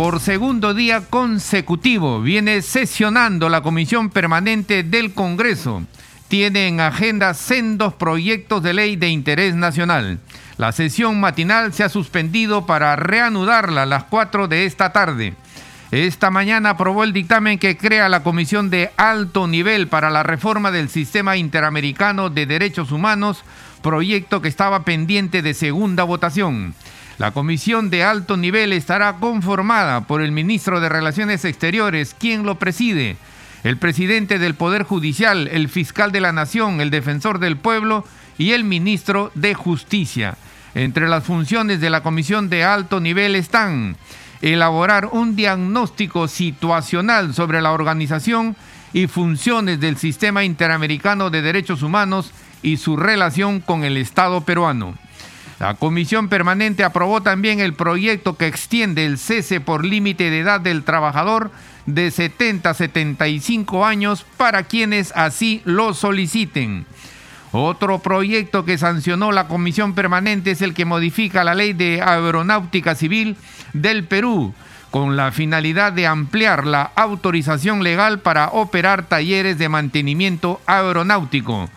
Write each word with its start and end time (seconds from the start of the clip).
Por 0.00 0.18
segundo 0.18 0.72
día 0.72 1.02
consecutivo 1.10 2.22
viene 2.22 2.62
sesionando 2.62 3.50
la 3.50 3.60
Comisión 3.60 4.08
Permanente 4.08 4.82
del 4.82 5.12
Congreso. 5.12 5.82
Tiene 6.26 6.68
en 6.68 6.80
agenda 6.80 7.34
sendos 7.34 7.92
proyectos 7.92 8.62
de 8.62 8.72
ley 8.72 8.96
de 8.96 9.10
interés 9.10 9.54
nacional. 9.54 10.18
La 10.56 10.72
sesión 10.72 11.20
matinal 11.20 11.74
se 11.74 11.84
ha 11.84 11.90
suspendido 11.90 12.64
para 12.64 12.96
reanudarla 12.96 13.82
a 13.82 13.86
las 13.86 14.04
4 14.04 14.48
de 14.48 14.64
esta 14.64 14.90
tarde. 14.90 15.34
Esta 15.90 16.30
mañana 16.30 16.70
aprobó 16.70 17.04
el 17.04 17.12
dictamen 17.12 17.58
que 17.58 17.76
crea 17.76 18.08
la 18.08 18.22
Comisión 18.22 18.70
de 18.70 18.90
Alto 18.96 19.46
Nivel 19.48 19.88
para 19.88 20.08
la 20.08 20.22
Reforma 20.22 20.70
del 20.70 20.88
Sistema 20.88 21.36
Interamericano 21.36 22.30
de 22.30 22.46
Derechos 22.46 22.90
Humanos, 22.90 23.44
proyecto 23.82 24.40
que 24.40 24.48
estaba 24.48 24.84
pendiente 24.84 25.42
de 25.42 25.54
segunda 25.54 26.04
votación. 26.04 26.74
La 27.18 27.32
Comisión 27.32 27.90
de 27.90 28.02
Alto 28.02 28.36
Nivel 28.36 28.72
estará 28.72 29.16
conformada 29.16 30.02
por 30.06 30.22
el 30.22 30.32
ministro 30.32 30.80
de 30.80 30.88
Relaciones 30.88 31.44
Exteriores, 31.44 32.14
quien 32.18 32.44
lo 32.44 32.54
preside, 32.54 33.16
el 33.62 33.76
presidente 33.76 34.38
del 34.38 34.54
Poder 34.54 34.84
Judicial, 34.84 35.48
el 35.48 35.68
fiscal 35.68 36.12
de 36.12 36.20
la 36.20 36.32
Nación, 36.32 36.80
el 36.80 36.90
defensor 36.90 37.38
del 37.38 37.58
pueblo 37.58 38.04
y 38.38 38.52
el 38.52 38.64
ministro 38.64 39.30
de 39.34 39.52
Justicia. 39.54 40.36
Entre 40.74 41.08
las 41.08 41.24
funciones 41.24 41.80
de 41.80 41.90
la 41.90 42.02
Comisión 42.02 42.48
de 42.48 42.64
Alto 42.64 43.00
Nivel 43.00 43.36
están 43.36 43.96
elaborar 44.40 45.10
un 45.12 45.36
diagnóstico 45.36 46.26
situacional 46.26 47.34
sobre 47.34 47.60
la 47.60 47.72
organización 47.72 48.56
y 48.92 49.06
funciones 49.06 49.78
del 49.80 49.96
Sistema 49.96 50.44
Interamericano 50.44 51.30
de 51.30 51.42
Derechos 51.42 51.82
Humanos 51.82 52.32
y 52.62 52.76
su 52.76 52.96
relación 52.96 53.60
con 53.60 53.84
el 53.84 53.96
Estado 53.96 54.42
peruano. 54.42 54.94
La 55.58 55.74
Comisión 55.74 56.28
Permanente 56.28 56.84
aprobó 56.84 57.20
también 57.20 57.60
el 57.60 57.74
proyecto 57.74 58.36
que 58.36 58.46
extiende 58.46 59.04
el 59.04 59.18
cese 59.18 59.60
por 59.60 59.84
límite 59.84 60.30
de 60.30 60.40
edad 60.40 60.60
del 60.60 60.84
trabajador 60.84 61.50
de 61.84 62.10
70 62.10 62.70
a 62.70 62.74
75 62.74 63.84
años 63.84 64.24
para 64.36 64.62
quienes 64.62 65.12
así 65.14 65.60
lo 65.64 65.92
soliciten. 65.92 66.86
Otro 67.52 67.98
proyecto 67.98 68.64
que 68.64 68.78
sancionó 68.78 69.32
la 69.32 69.48
Comisión 69.48 69.94
Permanente 69.94 70.52
es 70.52 70.62
el 70.62 70.72
que 70.72 70.84
modifica 70.84 71.44
la 71.44 71.54
ley 71.54 71.72
de 71.72 72.00
aeronáutica 72.00 72.94
civil 72.94 73.36
del 73.72 74.04
Perú 74.04 74.54
con 74.90 75.16
la 75.16 75.30
finalidad 75.32 75.92
de 75.92 76.06
ampliar 76.06 76.66
la 76.66 76.90
autorización 76.94 77.82
legal 77.82 78.20
para 78.20 78.48
operar 78.48 79.06
talleres 79.06 79.58
de 79.58 79.68
mantenimiento 79.68 80.60
aeronáutico. 80.66 81.68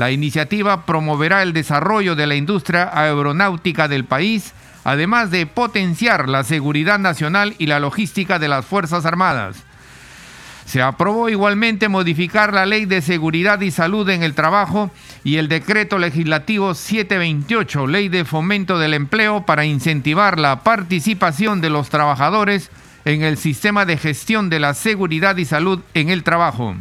La 0.00 0.10
iniciativa 0.10 0.86
promoverá 0.86 1.42
el 1.42 1.52
desarrollo 1.52 2.16
de 2.16 2.26
la 2.26 2.34
industria 2.34 2.88
aeronáutica 2.90 3.86
del 3.86 4.06
país, 4.06 4.54
además 4.82 5.30
de 5.30 5.44
potenciar 5.44 6.26
la 6.26 6.42
seguridad 6.42 6.98
nacional 6.98 7.54
y 7.58 7.66
la 7.66 7.80
logística 7.80 8.38
de 8.38 8.48
las 8.48 8.64
Fuerzas 8.64 9.04
Armadas. 9.04 9.56
Se 10.64 10.80
aprobó 10.80 11.28
igualmente 11.28 11.90
modificar 11.90 12.54
la 12.54 12.64
Ley 12.64 12.86
de 12.86 13.02
Seguridad 13.02 13.60
y 13.60 13.70
Salud 13.70 14.08
en 14.08 14.22
el 14.22 14.32
Trabajo 14.32 14.90
y 15.22 15.36
el 15.36 15.48
Decreto 15.48 15.98
Legislativo 15.98 16.72
728, 16.72 17.86
Ley 17.86 18.08
de 18.08 18.24
Fomento 18.24 18.78
del 18.78 18.94
Empleo, 18.94 19.44
para 19.44 19.66
incentivar 19.66 20.40
la 20.40 20.62
participación 20.62 21.60
de 21.60 21.68
los 21.68 21.90
trabajadores 21.90 22.70
en 23.04 23.20
el 23.20 23.36
sistema 23.36 23.84
de 23.84 23.98
gestión 23.98 24.48
de 24.48 24.60
la 24.60 24.72
seguridad 24.72 25.36
y 25.36 25.44
salud 25.44 25.80
en 25.92 26.08
el 26.08 26.22
trabajo. 26.22 26.74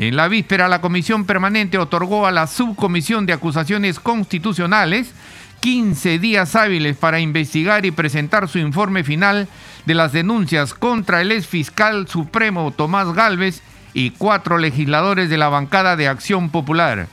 En 0.00 0.16
la 0.16 0.28
víspera, 0.28 0.66
la 0.66 0.80
Comisión 0.80 1.26
Permanente 1.26 1.76
otorgó 1.76 2.26
a 2.26 2.30
la 2.30 2.46
Subcomisión 2.46 3.26
de 3.26 3.34
Acusaciones 3.34 4.00
Constitucionales 4.00 5.12
15 5.60 6.18
días 6.18 6.56
hábiles 6.56 6.96
para 6.96 7.20
investigar 7.20 7.84
y 7.84 7.90
presentar 7.90 8.48
su 8.48 8.58
informe 8.58 9.04
final 9.04 9.46
de 9.84 9.94
las 9.94 10.12
denuncias 10.12 10.72
contra 10.72 11.20
el 11.20 11.32
ex 11.32 11.46
fiscal 11.46 12.08
supremo 12.08 12.70
Tomás 12.70 13.12
Galvez 13.12 13.60
y 13.92 14.12
cuatro 14.12 14.56
legisladores 14.56 15.28
de 15.28 15.36
la 15.36 15.50
bancada 15.50 15.96
de 15.96 16.08
Acción 16.08 16.48
Popular. 16.48 17.06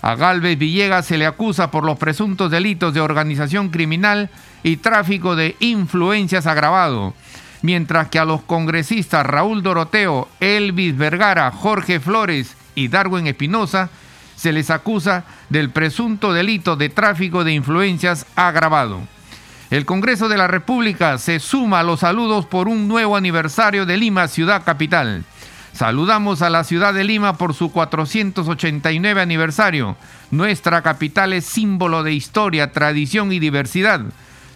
A 0.00 0.14
Galvez 0.14 0.56
Villegas 0.56 1.06
se 1.06 1.18
le 1.18 1.26
acusa 1.26 1.72
por 1.72 1.84
los 1.84 1.98
presuntos 1.98 2.52
delitos 2.52 2.94
de 2.94 3.00
organización 3.00 3.70
criminal 3.70 4.30
y 4.62 4.76
tráfico 4.76 5.34
de 5.34 5.56
influencias 5.58 6.46
agravado, 6.46 7.14
mientras 7.62 8.08
que 8.08 8.18
a 8.18 8.24
los 8.24 8.42
congresistas 8.42 9.26
Raúl 9.26 9.62
Doroteo, 9.62 10.28
Elvis 10.40 10.96
Vergara, 10.96 11.50
Jorge 11.50 12.00
Flores 12.00 12.56
y 12.74 12.88
Darwin 12.88 13.26
Espinosa 13.26 13.90
se 14.36 14.52
les 14.52 14.70
acusa 14.70 15.24
del 15.48 15.70
presunto 15.70 16.32
delito 16.32 16.76
de 16.76 16.88
tráfico 16.88 17.42
de 17.42 17.52
influencias 17.52 18.26
agravado. 18.36 19.00
El 19.70 19.84
Congreso 19.84 20.28
de 20.28 20.38
la 20.38 20.46
República 20.46 21.18
se 21.18 21.40
suma 21.40 21.80
a 21.80 21.82
los 21.82 22.00
saludos 22.00 22.46
por 22.46 22.68
un 22.68 22.88
nuevo 22.88 23.16
aniversario 23.16 23.84
de 23.84 23.98
Lima, 23.98 24.28
ciudad 24.28 24.64
capital. 24.64 25.24
Saludamos 25.72 26.40
a 26.40 26.50
la 26.50 26.64
ciudad 26.64 26.94
de 26.94 27.04
Lima 27.04 27.36
por 27.36 27.52
su 27.52 27.70
489 27.70 29.20
aniversario. 29.20 29.96
Nuestra 30.30 30.82
capital 30.82 31.32
es 31.32 31.44
símbolo 31.44 32.02
de 32.02 32.14
historia, 32.14 32.72
tradición 32.72 33.32
y 33.32 33.38
diversidad. 33.38 34.00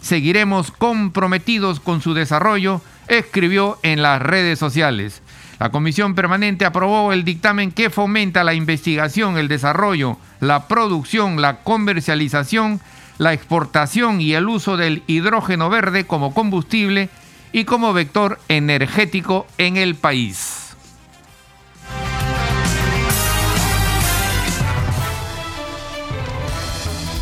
Seguiremos 0.01 0.71
comprometidos 0.71 1.79
con 1.79 2.01
su 2.01 2.13
desarrollo, 2.13 2.81
escribió 3.07 3.77
en 3.83 4.01
las 4.01 4.21
redes 4.21 4.59
sociales. 4.59 5.21
La 5.59 5.69
Comisión 5.69 6.15
Permanente 6.15 6.65
aprobó 6.65 7.13
el 7.13 7.23
dictamen 7.23 7.71
que 7.71 7.89
fomenta 7.89 8.43
la 8.43 8.53
investigación, 8.53 9.37
el 9.37 9.47
desarrollo, 9.47 10.17
la 10.39 10.67
producción, 10.67 11.41
la 11.41 11.57
comercialización, 11.63 12.81
la 13.17 13.33
exportación 13.33 14.19
y 14.19 14.33
el 14.33 14.47
uso 14.47 14.77
del 14.77 15.03
hidrógeno 15.07 15.69
verde 15.69 16.05
como 16.05 16.33
combustible 16.33 17.09
y 17.51 17.65
como 17.65 17.93
vector 17.93 18.39
energético 18.49 19.47
en 19.57 19.77
el 19.77 19.95
país. 19.95 20.62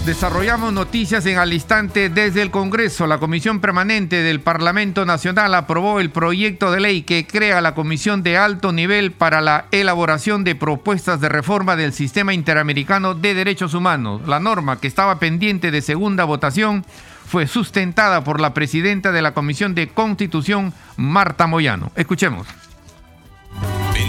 Desarrollamos 0.05 0.73
noticias 0.73 1.27
en 1.27 1.37
al 1.37 1.53
instante 1.53 2.09
desde 2.09 2.41
el 2.41 2.49
Congreso. 2.49 3.05
La 3.05 3.19
Comisión 3.19 3.59
Permanente 3.59 4.23
del 4.23 4.41
Parlamento 4.41 5.05
Nacional 5.05 5.53
aprobó 5.53 5.99
el 5.99 6.09
proyecto 6.09 6.71
de 6.71 6.79
ley 6.79 7.03
que 7.03 7.27
crea 7.27 7.61
la 7.61 7.75
Comisión 7.75 8.23
de 8.23 8.35
Alto 8.35 8.71
Nivel 8.71 9.11
para 9.11 9.41
la 9.41 9.65
elaboración 9.69 10.43
de 10.43 10.55
propuestas 10.55 11.21
de 11.21 11.29
reforma 11.29 11.75
del 11.75 11.93
Sistema 11.93 12.33
Interamericano 12.33 13.13
de 13.13 13.35
Derechos 13.35 13.75
Humanos. 13.75 14.23
La 14.25 14.39
norma 14.39 14.79
que 14.79 14.87
estaba 14.87 15.19
pendiente 15.19 15.69
de 15.69 15.83
segunda 15.83 16.23
votación 16.23 16.83
fue 17.27 17.45
sustentada 17.45 18.23
por 18.23 18.41
la 18.41 18.55
presidenta 18.55 19.11
de 19.11 19.21
la 19.21 19.35
Comisión 19.35 19.75
de 19.75 19.89
Constitución, 19.89 20.73
Marta 20.97 21.45
Moyano. 21.45 21.91
Escuchemos 21.95 22.47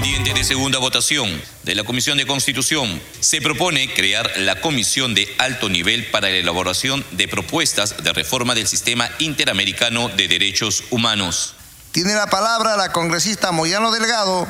pendiente 0.03 0.35
de 0.35 0.43
segunda 0.43 0.81
votación 0.81 1.41
de 1.63 1.77
la 1.77 1.85
Comisión 1.85 2.19
de 2.19 2.27
Constitución, 2.27 3.01
se 3.21 3.41
propone 3.41 3.95
crear 3.95 4.33
la 4.39 4.61
Comisión 4.61 5.15
de 5.15 5.29
Alto 5.39 5.69
Nivel 5.69 6.11
para 6.11 6.29
la 6.29 6.35
elaboración 6.35 7.05
de 7.13 7.29
propuestas 7.29 8.03
de 8.03 8.13
reforma 8.13 8.57
del 8.57 8.67
sistema 8.67 9.09
interamericano 9.21 10.09
de 10.09 10.27
derechos 10.27 10.83
humanos. 10.91 11.55
Tiene 11.93 12.15
la 12.15 12.27
palabra 12.27 12.77
la 12.77 12.91
congresista 12.91 13.53
Moyano 13.53 13.93
Delgado, 13.93 14.49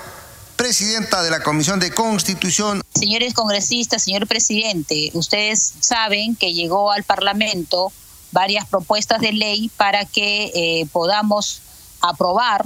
presidenta 0.57 1.23
de 1.23 1.29
la 1.29 1.43
Comisión 1.43 1.79
de 1.81 1.93
Constitución. 1.93 2.81
Señores 2.95 3.35
congresistas, 3.35 4.03
señor 4.03 4.27
presidente, 4.27 5.11
ustedes 5.13 5.75
saben 5.81 6.35
que 6.35 6.55
llegó 6.55 6.93
al 6.93 7.05
Parlamento 7.05 7.93
varias 8.31 8.67
propuestas 8.67 9.21
de 9.21 9.33
ley 9.33 9.71
para 9.77 10.07
que 10.07 10.51
eh, 10.55 10.87
podamos 10.93 11.61
aprobar, 12.01 12.65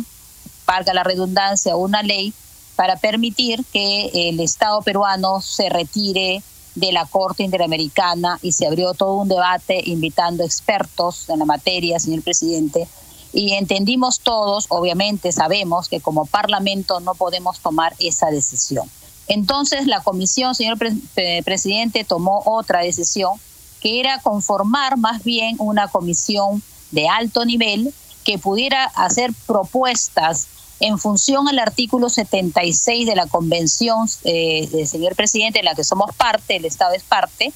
valga 0.64 0.94
la 0.94 1.02
redundancia, 1.02 1.74
una 1.74 2.04
ley 2.04 2.32
para 2.76 2.96
permitir 2.96 3.64
que 3.72 4.28
el 4.28 4.38
Estado 4.40 4.82
peruano 4.82 5.40
se 5.40 5.68
retire 5.68 6.42
de 6.74 6.92
la 6.92 7.06
Corte 7.06 7.42
Interamericana 7.42 8.38
y 8.42 8.52
se 8.52 8.66
abrió 8.66 8.92
todo 8.92 9.14
un 9.14 9.28
debate 9.28 9.82
invitando 9.86 10.44
expertos 10.44 11.28
en 11.30 11.38
la 11.38 11.46
materia, 11.46 11.98
señor 11.98 12.22
presidente, 12.22 12.86
y 13.32 13.54
entendimos 13.54 14.20
todos, 14.20 14.66
obviamente 14.68 15.32
sabemos 15.32 15.88
que 15.88 16.00
como 16.00 16.26
Parlamento 16.26 17.00
no 17.00 17.14
podemos 17.14 17.60
tomar 17.60 17.94
esa 17.98 18.30
decisión. 18.30 18.88
Entonces 19.26 19.86
la 19.86 20.02
comisión, 20.02 20.54
señor 20.54 20.78
presidente, 21.44 22.04
tomó 22.04 22.42
otra 22.44 22.80
decisión 22.80 23.32
que 23.80 24.00
era 24.00 24.20
conformar 24.20 24.96
más 24.96 25.24
bien 25.24 25.56
una 25.58 25.88
comisión 25.88 26.62
de 26.92 27.08
alto 27.08 27.44
nivel 27.44 27.92
que 28.24 28.38
pudiera 28.38 28.84
hacer 28.84 29.32
propuestas 29.46 30.48
en 30.80 30.98
función 30.98 31.48
al 31.48 31.58
artículo 31.58 32.08
76 32.08 33.06
de 33.06 33.16
la 33.16 33.26
Convención 33.26 34.08
eh, 34.24 34.86
señor 34.86 35.14
presidente, 35.14 35.60
en 35.60 35.64
la 35.64 35.74
que 35.74 35.84
somos 35.84 36.14
parte, 36.14 36.56
el 36.56 36.64
Estado 36.64 36.92
es 36.94 37.02
parte, 37.02 37.52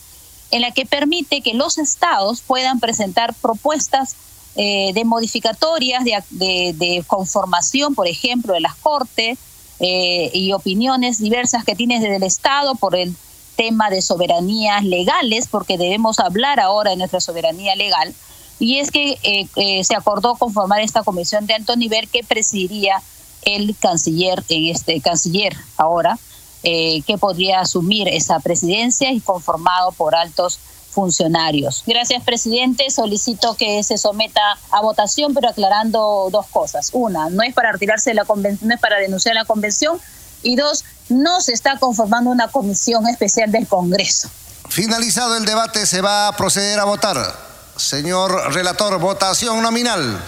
en 0.51 0.63
la 0.63 0.73
que 0.73 0.87
permite 0.87 1.43
que 1.43 1.55
los 1.55 1.79
estados 1.79 2.41
puedan 2.41 2.81
presentar 2.81 3.35
propuestas 3.35 4.17
eh, 4.57 4.93
de 4.95 5.05
modificatorias, 5.05 6.05
de, 6.05 7.05
conformación, 7.07 7.95
por 7.95 8.09
ejemplo, 8.09 8.55
de 8.55 8.61
las 8.61 8.75
Cortes 8.75 9.39
eh, 9.79 10.31
y 10.35 10.53
opiniones 10.53 11.19
diversas 11.19 11.65
que 11.65 11.77
tiene 11.77 12.01
desde 12.01 12.17
el 12.17 12.23
Estado 12.25 12.75
por 12.75 12.97
el 12.97 13.15
tema 13.55 13.91
de 13.91 14.03
soberanías 14.03 14.85
legales, 14.85 15.47
porque 15.49 15.79
debemos 15.79 16.19
hablar 16.19 16.59
ahora 16.59 16.91
de 16.91 16.97
nuestra 16.97 17.21
soberanía 17.21 17.77
legal. 17.77 18.15
Y 18.61 18.79
es 18.79 18.93
que 18.93 19.19
eh, 19.23 19.83
se 19.83 19.97
acordó 19.97 20.37
conformar 20.37 20.81
esta 20.81 21.03
comisión 21.03 21.47
de 21.47 21.55
alto 21.55 21.75
nivel 21.75 22.09
que 22.09 22.23
presidiría 22.23 23.03
el 23.43 23.75
canciller, 23.81 24.45
en 24.49 24.67
este 24.67 25.01
canciller 25.01 25.57
ahora, 25.77 26.19
que 26.63 27.17
podría 27.19 27.61
asumir 27.61 28.07
esa 28.09 28.39
presidencia 28.39 29.11
y 29.13 29.21
conformado 29.21 29.93
por 29.93 30.15
altos 30.15 30.61
funcionarios. 30.91 31.83
Gracias, 31.87 32.23
presidente. 32.23 32.91
Solicito 32.91 33.55
que 33.55 33.83
se 33.83 33.97
someta 33.97 34.43
a 34.71 34.83
votación, 34.83 35.33
pero 35.35 35.49
aclarando 35.49 36.29
dos 36.31 36.47
cosas. 36.49 36.91
Una, 36.93 37.31
no 37.31 37.43
es 37.43 37.55
para 37.55 37.73
retirarse 37.73 38.11
de 38.11 38.15
la 38.15 38.25
convención, 38.25 38.69
no 38.69 38.75
es 38.75 38.81
para 38.81 38.99
denunciar 38.99 39.35
la 39.35 39.45
convención. 39.45 39.99
Y 40.43 40.57
dos, 40.57 40.85
no 41.09 41.41
se 41.41 41.53
está 41.53 41.79
conformando 41.79 42.31
una 42.31 42.49
comisión 42.49 43.07
especial 43.09 43.53
del 43.53 43.67
Congreso. 43.67 44.29
Finalizado 44.69 45.37
el 45.37 45.45
debate, 45.45 45.87
se 45.87 46.01
va 46.01 46.29
a 46.29 46.37
proceder 46.37 46.79
a 46.81 46.85
votar. 46.85 47.50
Señor 47.81 48.53
relator, 48.53 48.99
votación 48.99 49.63
nominal. 49.63 50.23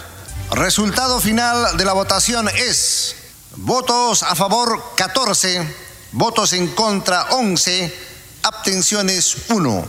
Resultado 0.53 1.19
final 1.19 1.77
de 1.77 1.85
la 1.85 1.93
votación 1.93 2.49
es 2.49 3.15
votos 3.57 4.23
a 4.23 4.33
favor 4.33 4.83
14, 4.95 5.61
votos 6.13 6.53
en 6.53 6.69
contra 6.69 7.27
11, 7.29 7.95
abstenciones 8.41 9.35
1 9.49 9.85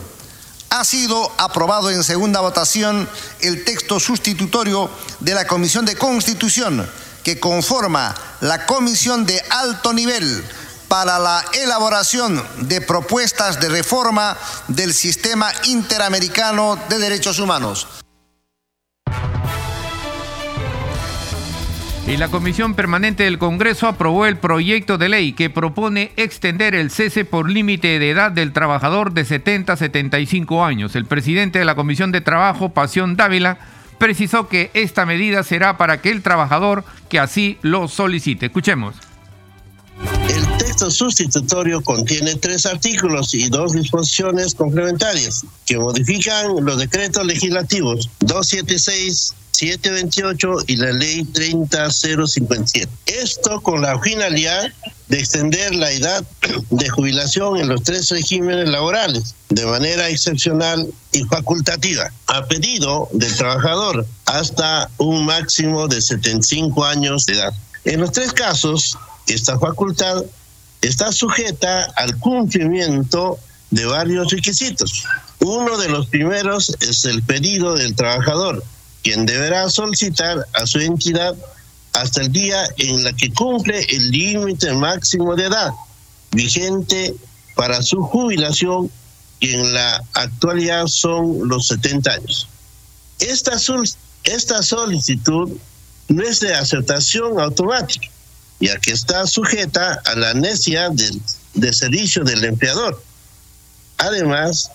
ha 0.69 0.83
sido 0.83 1.31
aprobado 1.37 1.89
en 1.89 2.03
segunda 2.03 2.41
votación 2.41 3.09
el 3.39 3.63
texto 3.63 3.99
sustitutorio 3.99 4.89
de 5.21 5.33
la 5.33 5.47
Comisión 5.47 5.85
de 5.85 5.95
Constitución 5.95 6.87
que 7.23 7.39
conforma 7.39 8.13
la 8.41 8.65
Comisión 8.65 9.25
de 9.25 9.41
Alto 9.49 9.93
Nivel 9.93 10.43
para 10.87 11.19
la 11.19 11.43
elaboración 11.53 12.43
de 12.61 12.81
propuestas 12.81 13.59
de 13.59 13.69
reforma 13.69 14.37
del 14.67 14.93
sistema 14.93 15.51
interamericano 15.65 16.77
de 16.89 16.99
derechos 16.99 17.39
humanos. 17.39 17.87
Y 22.07 22.17
la 22.17 22.27
Comisión 22.27 22.75
Permanente 22.75 23.23
del 23.23 23.39
Congreso 23.39 23.87
aprobó 23.87 24.27
el 24.27 24.37
proyecto 24.37 24.99
de 24.99 25.09
ley 25.09 25.33
que 25.33 25.49
propone 25.49 26.11
extender 26.17 26.75
el 26.75 26.91
cese 26.91 27.25
por 27.25 27.49
límite 27.49 27.97
de 27.97 28.11
edad 28.11 28.31
del 28.31 28.53
trabajador 28.53 29.13
de 29.13 29.25
70 29.25 29.73
a 29.73 29.75
75 29.75 30.63
años. 30.63 30.95
El 30.95 31.05
presidente 31.05 31.57
de 31.57 31.65
la 31.65 31.73
Comisión 31.73 32.11
de 32.11 32.21
Trabajo, 32.21 32.69
Pasión 32.69 33.15
Dávila, 33.15 33.57
precisó 33.97 34.47
que 34.47 34.69
esta 34.75 35.07
medida 35.07 35.41
será 35.41 35.77
para 35.77 35.99
que 36.01 36.11
el 36.11 36.21
trabajador 36.21 36.85
que 37.09 37.19
así 37.19 37.57
lo 37.63 37.87
solicite. 37.87 38.47
Escuchemos. 38.47 38.95
Texto 40.75 40.91
sustitutorio 40.91 41.81
contiene 41.81 42.35
tres 42.35 42.65
artículos 42.65 43.33
y 43.33 43.47
dos 43.47 43.71
disposiciones 43.71 44.53
complementarias 44.53 45.45
que 45.65 45.79
modifican 45.79 46.65
los 46.65 46.77
decretos 46.77 47.25
legislativos 47.25 48.09
276 48.19 49.33
728 49.51 50.65
y 50.67 50.75
la 50.75 50.91
ley 50.91 51.23
30057. 51.23 52.89
Esto 53.05 53.61
con 53.61 53.83
la 53.83 53.97
finalidad 54.01 54.69
de 55.07 55.17
extender 55.17 55.73
la 55.75 55.93
edad 55.93 56.25
de 56.69 56.89
jubilación 56.89 57.55
en 57.55 57.69
los 57.69 57.81
tres 57.83 58.09
regímenes 58.09 58.67
laborales 58.67 59.33
de 59.47 59.65
manera 59.65 60.09
excepcional 60.09 60.85
y 61.13 61.23
facultativa, 61.23 62.11
a 62.27 62.45
pedido 62.47 63.07
del 63.13 63.33
trabajador, 63.33 64.05
hasta 64.25 64.89
un 64.97 65.23
máximo 65.25 65.87
de 65.87 66.01
75 66.01 66.83
años 66.83 67.25
de 67.27 67.35
edad. 67.35 67.53
En 67.85 68.01
los 68.01 68.11
tres 68.11 68.33
casos, 68.33 68.97
esta 69.27 69.57
facultad 69.57 70.25
está 70.81 71.11
sujeta 71.11 71.83
al 71.95 72.17
cumplimiento 72.17 73.39
de 73.71 73.85
varios 73.85 74.31
requisitos. 74.31 75.05
Uno 75.39 75.77
de 75.77 75.89
los 75.89 76.07
primeros 76.07 76.75
es 76.79 77.05
el 77.05 77.23
pedido 77.23 77.75
del 77.75 77.95
trabajador, 77.95 78.63
quien 79.03 79.25
deberá 79.25 79.69
solicitar 79.69 80.45
a 80.53 80.65
su 80.65 80.79
entidad 80.79 81.35
hasta 81.93 82.21
el 82.21 82.31
día 82.31 82.63
en 82.77 83.03
la 83.03 83.13
que 83.13 83.31
cumple 83.31 83.85
el 83.89 84.11
límite 84.11 84.73
máximo 84.73 85.35
de 85.35 85.45
edad 85.45 85.71
vigente 86.31 87.15
para 87.55 87.81
su 87.81 88.03
jubilación, 88.03 88.91
y 89.39 89.53
en 89.53 89.73
la 89.73 90.03
actualidad 90.13 90.87
son 90.87 91.47
los 91.47 91.67
70 91.67 92.11
años. 92.11 92.47
Esta, 93.19 93.53
esta 94.23 94.63
solicitud 94.63 95.51
no 96.07 96.23
es 96.23 96.39
de 96.39 96.53
aceptación 96.53 97.39
automática, 97.39 98.07
ya 98.59 98.77
que 98.77 98.91
está 98.91 99.25
sujeta 99.27 100.01
a 100.05 100.15
la 100.15 100.33
necesidad 100.33 100.91
de 100.91 101.73
servicio 101.73 102.23
del 102.23 102.43
empleador. 102.43 103.01
Además, 103.97 104.71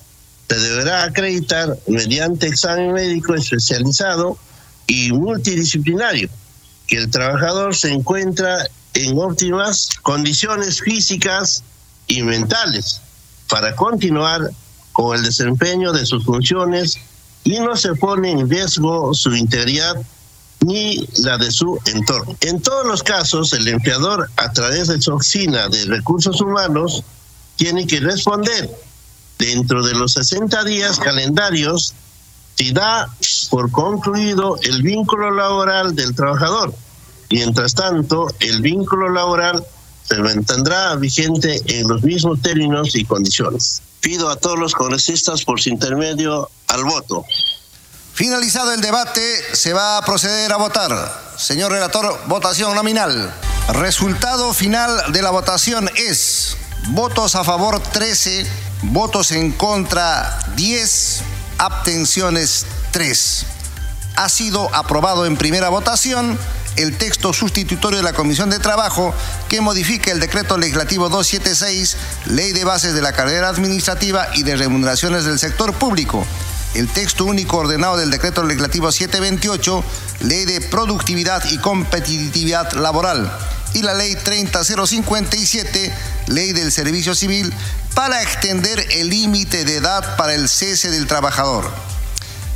se 0.49 0.59
deberá 0.59 1.05
acreditar 1.05 1.79
mediante 1.87 2.49
examen 2.49 2.93
médico 2.93 3.35
especializado 3.35 4.37
y 4.87 5.13
multidisciplinario 5.13 6.29
que 6.89 6.97
el 6.97 7.11
trabajador 7.11 7.77
se 7.77 7.93
encuentra 7.93 8.67
en 8.95 9.17
óptimas 9.17 9.91
condiciones 10.03 10.81
físicas 10.81 11.63
y 12.09 12.23
mentales 12.23 13.01
para 13.49 13.77
continuar 13.77 14.51
con 14.93 15.17
el 15.17 15.23
desempeño 15.23 15.93
de 15.93 16.05
sus 16.05 16.25
funciones 16.25 16.99
y 17.45 17.61
no 17.61 17.77
se 17.77 17.95
pone 17.95 18.33
en 18.33 18.51
riesgo 18.51 19.15
su 19.15 19.35
integridad 19.37 19.95
ni 20.67 21.07
la 21.19 21.39
de 21.39 21.51
su 21.51 21.79
entorno. 21.87 22.37
En 22.41 22.61
todos 22.61 22.87
los 22.87 23.03
casos, 23.03 23.53
el 23.53 23.67
empleador, 23.69 24.31
a 24.37 24.53
través 24.53 24.89
de 24.89 25.01
su 25.01 25.13
oficina 25.13 25.69
de 25.69 25.85
recursos 25.87 26.41
humanos, 26.41 27.03
tiene 27.57 27.87
que 27.87 28.01
responder 28.01 28.71
dentro 29.39 29.83
de 29.83 29.95
los 29.95 30.13
60 30.13 30.65
días 30.65 30.99
calendarios 30.99 31.95
si 32.57 32.73
da 32.73 33.09
por 33.51 33.71
concluido 33.71 34.59
el 34.63 34.83
vínculo 34.83 35.31
laboral 35.31 35.95
del 35.95 36.15
trabajador. 36.15 36.75
Mientras 37.31 37.75
tanto, 37.75 38.27
el 38.41 38.61
vínculo 38.61 39.09
laboral 39.09 39.65
se 40.03 40.19
mantendrá 40.19 40.95
vigente 40.97 41.63
en 41.67 41.89
los 41.89 42.03
mismos 42.03 42.43
términos 42.43 42.95
y 42.95 43.05
condiciones. 43.05 43.81
Pido 44.01 44.29
a 44.29 44.37
todos 44.37 44.59
los 44.59 44.75
congresistas 44.75 45.45
por 45.45 45.61
su 45.61 45.71
intermedio 45.71 46.51
al 46.67 46.85
voto. 46.85 47.25
Finalizado 48.15 48.73
el 48.73 48.81
debate, 48.81 49.21
se 49.55 49.73
va 49.73 49.97
a 49.97 50.03
proceder 50.03 50.53
a 50.53 50.57
votar. 50.57 50.91
Señor 51.37 51.73
relator, 51.73 52.21
votación 52.27 52.75
nominal. 52.75 53.35
Resultado 53.69 54.53
final 54.53 55.13
de 55.13 55.23
la 55.23 55.31
votación 55.31 55.91
es 55.97 56.57
votos 56.89 57.35
a 57.35 57.45
favor 57.45 57.81
13, 57.81 58.47
votos 58.83 59.31
en 59.33 59.53
contra 59.53 60.39
10, 60.57 61.23
abstenciones 61.59 62.67
3. 62.91 63.47
Ha 64.17 64.29
sido 64.29 64.75
aprobado 64.75 65.25
en 65.25 65.37
primera 65.37 65.69
votación 65.69 66.39
el 66.77 66.97
texto 66.97 67.33
sustitutorio 67.33 67.99
de 67.99 68.05
la 68.05 68.13
Comisión 68.13 68.51
de 68.51 68.59
Trabajo 68.59 69.15
que 69.49 69.61
modifica 69.61 70.11
el 70.11 70.21
decreto 70.21 70.57
legislativo 70.57 71.09
276, 71.09 71.97
Ley 72.27 72.53
de 72.53 72.65
Bases 72.65 72.95
de 72.95 73.03
la 73.03 73.13
Carrera 73.13 73.49
Administrativa 73.49 74.29
y 74.35 74.43
de 74.43 74.57
Remuneraciones 74.57 75.25
del 75.25 75.39
Sector 75.39 75.75
Público, 75.75 76.27
el 76.75 76.89
texto 76.89 77.25
único 77.25 77.59
ordenado 77.59 77.97
del 77.97 78.11
decreto 78.11 78.43
legislativo 78.45 78.93
728, 78.93 79.85
Ley 80.21 80.45
de 80.45 80.61
Productividad 80.61 81.45
y 81.51 81.59
Competitividad 81.59 82.73
Laboral, 82.73 83.33
y 83.75 83.83
la 83.83 83.95
Ley 83.95 84.17
30057, 84.17 85.93
Ley 86.27 86.53
del 86.53 86.73
Servicio 86.73 87.15
Civil, 87.15 87.53
para 87.95 88.23
extender 88.23 88.87
el 88.93 89.11
límite 89.11 89.65
de 89.65 89.77
edad 89.77 90.17
para 90.17 90.35
el 90.35 90.49
cese 90.49 90.91
del 90.91 91.07
trabajador. 91.07 91.71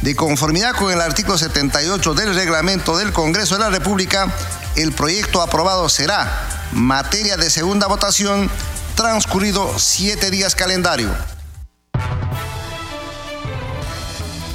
De 0.03 0.15
conformidad 0.15 0.75
con 0.77 0.93
el 0.93 1.01
artículo 1.01 1.39
78 1.39 2.15
del 2.15 2.35
reglamento 2.35 2.97
del 2.97 3.13
Congreso 3.13 3.55
de 3.55 3.61
la 3.61 3.71
República, 3.71 4.33
el 4.77 4.93
proyecto 4.93 5.41
aprobado 5.41 5.89
será 5.89 6.47
materia 6.73 7.37
de 7.37 7.49
segunda 7.49 7.87
votación 7.87 8.51
transcurrido 8.95 9.79
siete 9.79 10.31
días 10.31 10.55
calendario. 10.55 11.11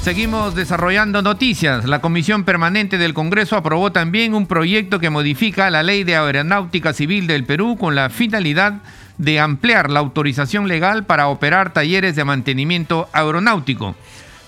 Seguimos 0.02 0.54
desarrollando 0.54 1.20
noticias. 1.20 1.84
La 1.84 2.00
Comisión 2.00 2.44
Permanente 2.44 2.96
del 2.96 3.12
Congreso 3.12 3.56
aprobó 3.56 3.92
también 3.92 4.34
un 4.34 4.46
proyecto 4.46 4.98
que 4.98 5.10
modifica 5.10 5.68
la 5.68 5.82
Ley 5.82 6.04
de 6.04 6.16
Aeronáutica 6.16 6.94
Civil 6.94 7.26
del 7.26 7.44
Perú 7.44 7.76
con 7.78 7.94
la 7.94 8.08
finalidad 8.08 8.80
de 9.18 9.40
ampliar 9.40 9.90
la 9.90 10.00
autorización 10.00 10.68
legal 10.68 11.04
para 11.04 11.28
operar 11.28 11.74
talleres 11.74 12.16
de 12.16 12.24
mantenimiento 12.24 13.10
aeronáutico. 13.12 13.94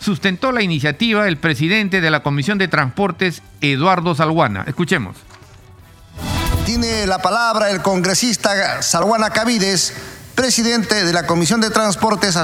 Sustentó 0.01 0.53
la 0.53 0.63
iniciativa 0.63 1.29
el 1.29 1.37
presidente 1.37 2.01
de 2.01 2.11
la 2.11 2.23
Comisión 2.23 2.57
de 2.57 2.69
Transportes, 2.69 3.43
Eduardo 3.61 4.15
Salguana. 4.15 4.65
Escuchemos. 4.67 5.19
Tiene 6.65 7.07
la 7.07 7.19
palabra 7.19 7.71
el 7.71 7.83
congresista 7.83 8.81
Salguana 8.81 9.29
Cavides, 9.29 9.93
presidente 10.35 11.05
de 11.05 11.13
la 11.13 11.27
Comisión 11.27 11.61
de 11.61 11.69
Transportes. 11.69 12.39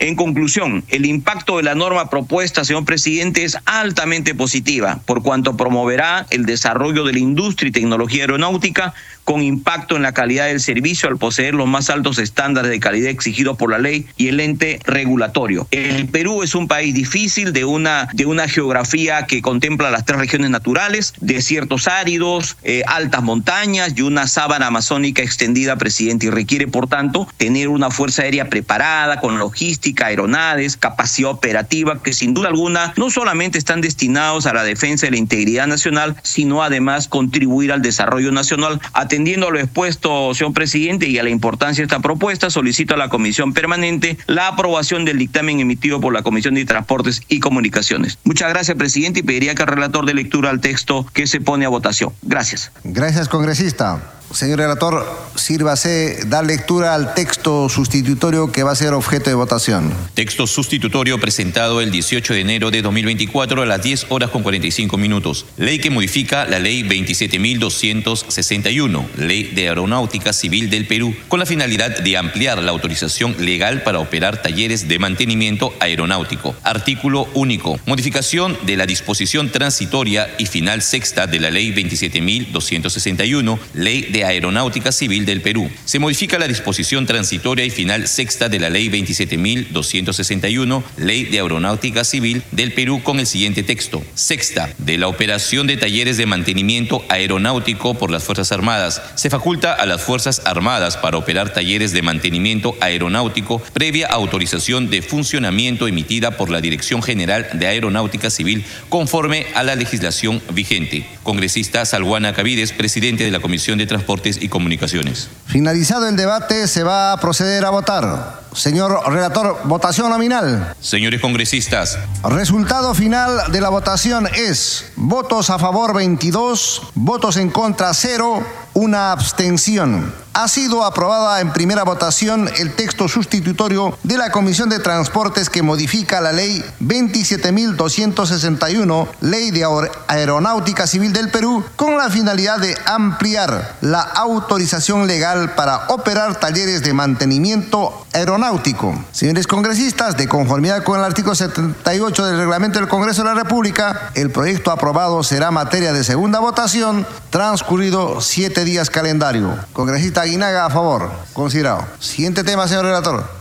En 0.00 0.14
conclusión, 0.14 0.84
el 0.88 1.06
impacto 1.06 1.56
de 1.56 1.64
la 1.64 1.74
norma 1.74 2.08
propuesta, 2.08 2.64
señor 2.64 2.84
presidente, 2.84 3.42
es 3.42 3.58
altamente 3.64 4.32
positiva, 4.32 5.00
por 5.06 5.22
cuanto 5.22 5.56
promoverá 5.56 6.24
el 6.30 6.46
desarrollo 6.46 7.02
de 7.04 7.14
la 7.14 7.18
industria 7.18 7.70
y 7.70 7.72
tecnología 7.72 8.22
aeronáutica 8.22 8.94
con 9.28 9.42
impacto 9.42 9.94
en 9.94 10.00
la 10.00 10.14
calidad 10.14 10.46
del 10.46 10.58
servicio 10.58 11.06
al 11.06 11.18
poseer 11.18 11.52
los 11.52 11.66
más 11.66 11.90
altos 11.90 12.18
estándares 12.18 12.70
de 12.70 12.80
calidad 12.80 13.10
exigidos 13.10 13.58
por 13.58 13.70
la 13.70 13.76
ley 13.76 14.06
y 14.16 14.28
el 14.28 14.40
ente 14.40 14.80
regulatorio. 14.86 15.68
El 15.70 16.08
Perú 16.08 16.42
es 16.42 16.54
un 16.54 16.66
país 16.66 16.94
difícil 16.94 17.52
de 17.52 17.66
una, 17.66 18.08
de 18.14 18.24
una 18.24 18.48
geografía 18.48 19.26
que 19.26 19.42
contempla 19.42 19.90
las 19.90 20.06
tres 20.06 20.18
regiones 20.18 20.48
naturales, 20.48 21.12
desiertos 21.20 21.88
áridos, 21.88 22.56
eh, 22.62 22.84
altas 22.86 23.22
montañas 23.22 23.92
y 23.96 24.00
una 24.00 24.26
sábana 24.28 24.68
amazónica 24.68 25.22
extendida, 25.22 25.76
presidente, 25.76 26.24
y 26.24 26.30
requiere, 26.30 26.66
por 26.66 26.88
tanto, 26.88 27.28
tener 27.36 27.68
una 27.68 27.90
fuerza 27.90 28.22
aérea 28.22 28.48
preparada, 28.48 29.20
con 29.20 29.38
logística, 29.38 29.87
aeronaves, 30.00 30.76
capacidad 30.76 31.30
operativa, 31.30 32.02
que 32.02 32.12
sin 32.12 32.34
duda 32.34 32.48
alguna 32.48 32.92
no 32.96 33.10
solamente 33.10 33.58
están 33.58 33.80
destinados 33.80 34.46
a 34.46 34.54
la 34.54 34.64
defensa 34.64 35.06
de 35.06 35.12
la 35.12 35.18
integridad 35.18 35.66
nacional, 35.66 36.16
sino 36.22 36.62
además 36.62 37.08
contribuir 37.08 37.72
al 37.72 37.82
desarrollo 37.82 38.32
nacional, 38.32 38.80
Atendiendo 38.92 39.48
a 39.48 39.50
lo 39.50 39.58
expuesto, 39.58 40.34
señor 40.34 40.52
presidente, 40.52 41.06
y 41.06 41.18
a 41.18 41.22
la 41.22 41.30
importancia 41.30 41.82
de 41.82 41.86
esta 41.86 42.00
propuesta, 42.00 42.50
solicito 42.50 42.94
a 42.94 42.96
la 42.96 43.08
Comisión 43.08 43.52
Permanente 43.52 44.18
la 44.26 44.48
aprobación 44.48 45.04
del 45.04 45.18
dictamen 45.18 45.60
emitido 45.60 46.00
por 46.00 46.12
la 46.12 46.22
Comisión 46.22 46.54
de 46.54 46.64
Transportes 46.64 47.22
y 47.28 47.40
Comunicaciones. 47.40 48.18
Muchas 48.24 48.50
gracias, 48.50 48.76
presidente, 48.76 49.20
y 49.20 49.22
pediría 49.22 49.54
que 49.54 49.62
el 49.62 49.68
relator 49.68 50.04
de 50.06 50.14
lectura 50.14 50.50
al 50.50 50.60
texto 50.60 51.06
que 51.12 51.26
se 51.26 51.40
pone 51.40 51.64
a 51.64 51.68
votación. 51.68 52.12
Gracias. 52.22 52.72
Gracias, 52.84 53.28
congresista. 53.28 54.17
Señor 54.32 54.58
relator, 54.58 55.06
sírvase 55.36 56.18
dar 56.26 56.44
lectura 56.44 56.94
al 56.94 57.14
texto 57.14 57.70
sustitutorio 57.70 58.52
que 58.52 58.62
va 58.62 58.72
a 58.72 58.76
ser 58.76 58.92
objeto 58.92 59.30
de 59.30 59.34
votación. 59.34 59.90
Texto 60.12 60.46
sustitutorio 60.46 61.18
presentado 61.18 61.80
el 61.80 61.90
18 61.90 62.34
de 62.34 62.40
enero 62.40 62.70
de 62.70 62.82
2024 62.82 63.62
a 63.62 63.66
las 63.66 63.82
10 63.82 64.08
horas 64.10 64.28
con 64.28 64.42
45 64.42 64.98
minutos. 64.98 65.46
Ley 65.56 65.78
que 65.78 65.88
modifica 65.88 66.44
la 66.44 66.58
Ley 66.58 66.82
27.261, 66.82 69.06
Ley 69.16 69.44
de 69.44 69.68
Aeronáutica 69.68 70.34
Civil 70.34 70.68
del 70.68 70.86
Perú, 70.86 71.16
con 71.28 71.40
la 71.40 71.46
finalidad 71.46 71.98
de 71.98 72.18
ampliar 72.18 72.62
la 72.62 72.72
autorización 72.72 73.34
legal 73.38 73.82
para 73.82 73.98
operar 73.98 74.42
talleres 74.42 74.88
de 74.88 74.98
mantenimiento 74.98 75.72
aeronáutico. 75.80 76.54
Artículo 76.64 77.28
único. 77.32 77.80
Modificación 77.86 78.58
de 78.66 78.76
la 78.76 78.84
disposición 78.84 79.50
transitoria 79.50 80.28
y 80.38 80.44
final 80.44 80.82
sexta 80.82 81.26
de 81.26 81.40
la 81.40 81.50
Ley 81.50 81.72
27.261, 81.72 83.58
Ley 83.72 84.02
de 84.02 84.17
Aeronáutica 84.24 84.92
Civil 84.92 85.24
del 85.24 85.40
Perú. 85.40 85.70
Se 85.84 85.98
modifica 85.98 86.38
la 86.38 86.48
disposición 86.48 87.06
transitoria 87.06 87.64
y 87.64 87.70
final 87.70 88.08
sexta 88.08 88.48
de 88.48 88.58
la 88.58 88.70
Ley 88.70 88.88
27.261, 88.88 90.82
Ley 90.96 91.24
de 91.24 91.40
Aeronáutica 91.40 92.04
Civil 92.04 92.42
del 92.50 92.72
Perú 92.72 93.02
con 93.02 93.20
el 93.20 93.26
siguiente 93.26 93.62
texto. 93.62 94.02
Sexta, 94.14 94.70
de 94.78 94.98
la 94.98 95.08
operación 95.08 95.66
de 95.66 95.76
talleres 95.76 96.16
de 96.16 96.26
mantenimiento 96.26 97.04
aeronáutico 97.08 97.94
por 97.94 98.10
las 98.10 98.24
Fuerzas 98.24 98.52
Armadas. 98.52 99.00
Se 99.14 99.30
faculta 99.30 99.74
a 99.74 99.86
las 99.86 100.02
Fuerzas 100.02 100.42
Armadas 100.44 100.96
para 100.96 101.16
operar 101.16 101.52
talleres 101.52 101.92
de 101.92 102.02
mantenimiento 102.02 102.76
aeronáutico 102.80 103.62
previa 103.72 104.08
autorización 104.08 104.90
de 104.90 105.02
funcionamiento 105.02 105.86
emitida 105.86 106.32
por 106.32 106.50
la 106.50 106.60
Dirección 106.60 107.02
General 107.02 107.48
de 107.52 107.66
Aeronáutica 107.66 108.30
Civil 108.30 108.64
conforme 108.88 109.46
a 109.54 109.62
la 109.62 109.76
legislación 109.76 110.42
vigente. 110.52 111.06
Congresista 111.22 111.84
Salguana 111.84 112.32
Cavides, 112.32 112.72
presidente 112.72 113.24
de 113.24 113.30
la 113.30 113.40
Comisión 113.40 113.78
de 113.78 113.86
Transporte 113.86 114.07
y 114.40 114.48
Comunicaciones. 114.48 115.28
Finalizado 115.46 116.08
el 116.08 116.16
debate, 116.16 116.66
se 116.66 116.82
va 116.82 117.12
a 117.12 117.20
proceder 117.20 117.64
a 117.66 117.70
votar. 117.70 118.40
Señor 118.54 119.02
relator, 119.06 119.60
votación 119.64 120.08
nominal. 120.08 120.74
Señores 120.80 121.20
congresistas. 121.20 121.98
Resultado 122.24 122.94
final 122.94 123.52
de 123.52 123.60
la 123.60 123.68
votación 123.68 124.26
es 124.34 124.92
votos 124.96 125.50
a 125.50 125.58
favor 125.58 125.94
22, 125.94 126.82
votos 126.94 127.36
en 127.36 127.50
contra 127.50 127.92
0, 127.92 128.42
una 128.72 129.12
abstención. 129.12 130.14
Ha 130.32 130.48
sido 130.48 130.84
aprobada 130.84 131.40
en 131.40 131.52
primera 131.52 131.82
votación 131.82 132.48
el 132.58 132.74
texto 132.74 133.08
sustitutorio 133.08 133.98
de 134.02 134.18
la 134.18 134.30
Comisión 134.30 134.68
de 134.68 134.78
Transportes 134.78 135.50
que 135.50 135.62
modifica 135.62 136.20
la 136.20 136.32
ley 136.32 136.64
27.261, 136.80 139.08
Ley 139.20 139.50
de 139.50 139.66
Aeronáutica 140.06 140.86
Civil 140.86 141.12
del 141.12 141.30
Perú, 141.30 141.64
con 141.76 141.96
la 141.96 142.10
finalidad 142.10 142.58
de 142.58 142.76
ampliar 142.86 143.76
la 143.80 144.00
autorización 144.00 145.06
legal 145.06 145.54
para 145.54 145.86
operar 145.88 146.38
talleres 146.38 146.82
de 146.82 146.92
mantenimiento 146.92 148.06
aeronáutico. 148.12 148.94
Señores 149.12 149.46
congresistas, 149.46 150.16
de 150.16 150.28
conformidad 150.28 150.84
con 150.84 150.98
el 150.98 151.04
artículo 151.04 151.34
78 151.34 152.26
del 152.26 152.38
reglamento 152.38 152.78
del 152.78 152.88
Congreso 152.88 153.22
de 153.22 153.28
la 153.28 153.34
República, 153.34 154.10
el 154.14 154.30
proyecto 154.30 154.70
aprobado 154.70 155.22
será 155.22 155.50
materia 155.50 155.92
de 155.92 156.04
segunda 156.04 156.38
votación 156.38 157.06
transcurrido 157.30 158.20
siete 158.20 158.64
días 158.64 158.90
calendario. 158.90 159.56
Congresista 159.72 160.17
Aguinaga, 160.22 160.66
a 160.66 160.70
favor. 160.70 161.10
Considerado. 161.32 161.86
Siguiente 161.98 162.44
tema, 162.44 162.66
señor 162.68 162.84
relator. 162.84 163.38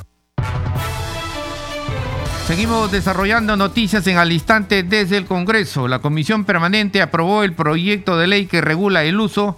Seguimos 2.48 2.90
desarrollando 2.90 3.58
noticias 3.58 4.08
en 4.08 4.18
al 4.18 4.32
instante 4.32 4.84
desde 4.84 5.18
el 5.18 5.26
Congreso. 5.26 5.90
La 5.90 6.00
Comisión 6.00 6.46
Permanente 6.46 7.02
aprobó 7.02 7.44
el 7.44 7.52
proyecto 7.52 8.18
de 8.18 8.28
ley 8.28 8.46
que 8.46 8.62
regula 8.62 9.04
el 9.04 9.20
uso, 9.20 9.58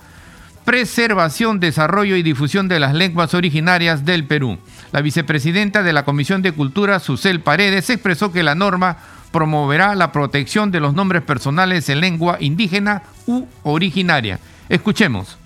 preservación, 0.66 1.60
desarrollo 1.60 2.16
y 2.16 2.24
difusión 2.24 2.68
de 2.68 2.80
las 2.80 2.96
lenguas 2.96 3.36
originarias 3.36 4.06
del 4.06 4.26
Perú. 4.26 4.58
La 4.92 5.02
vicepresidenta 5.02 5.84
de 5.84 5.94
la 5.94 6.04
Comisión 6.04 6.42
de 6.42 6.52
Cultura, 6.52 7.00
Susel 7.00 7.42
Paredes, 7.42 7.92
expresó 7.92 8.32
que 8.32 8.42
la 8.42 8.56
norma 8.56 8.98
promoverá 9.32 9.94
la 9.94 10.12
protección 10.12 10.72
de 10.72 10.80
los 10.80 10.96
nombres 10.96 11.22
personales 11.22 11.90
en 11.90 12.02
lengua 12.02 12.38
indígena 12.40 13.04
u 13.28 13.46
originaria. 13.62 14.40
Escuchemos. 14.68 15.38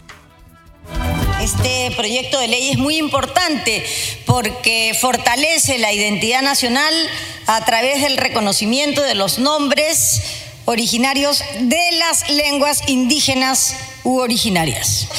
Este 1.43 1.91
proyecto 1.97 2.39
de 2.39 2.47
ley 2.47 2.69
es 2.69 2.77
muy 2.77 2.95
importante 2.95 3.85
porque 4.25 4.97
fortalece 5.01 5.77
la 5.77 5.91
identidad 5.91 6.41
nacional 6.41 6.93
a 7.47 7.65
través 7.65 8.01
del 8.01 8.15
reconocimiento 8.15 9.03
de 9.03 9.13
los 9.13 9.39
nombres 9.39 10.21
originarios 10.63 11.43
de 11.59 11.91
las 11.97 12.29
lenguas 12.29 12.87
indígenas 12.87 13.75
u 14.05 14.19
originarias. 14.19 15.09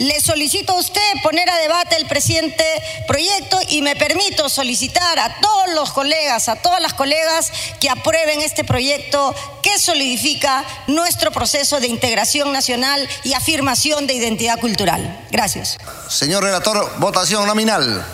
le 0.00 0.20
solicito 0.20 0.72
a 0.72 0.80
usted 0.80 1.00
poner 1.22 1.48
a 1.48 1.56
debate 1.58 1.96
el 1.96 2.06
presente 2.06 2.64
proyecto 3.06 3.58
y 3.68 3.82
me 3.82 3.96
permito 3.96 4.48
solicitar 4.48 5.18
a 5.18 5.40
todos 5.40 5.72
los 5.74 5.92
colegas, 5.92 6.48
a 6.48 6.56
todas 6.56 6.82
las 6.82 6.92
colegas 6.92 7.52
que 7.80 7.88
aprueben 7.88 8.42
este 8.42 8.64
proyecto 8.64 9.34
que 9.62 9.78
solidifica 9.78 10.64
nuestro 10.88 11.30
proceso 11.30 11.80
de 11.80 11.86
integración 11.86 12.52
nacional 12.52 13.08
y 13.22 13.32
afirmación 13.32 14.06
de 14.06 14.14
identidad 14.14 14.58
cultural. 14.58 15.24
Gracias. 15.30 15.78
Señor 16.08 16.42
relator, 16.42 16.98
votación 16.98 17.46
nominal. 17.46 18.04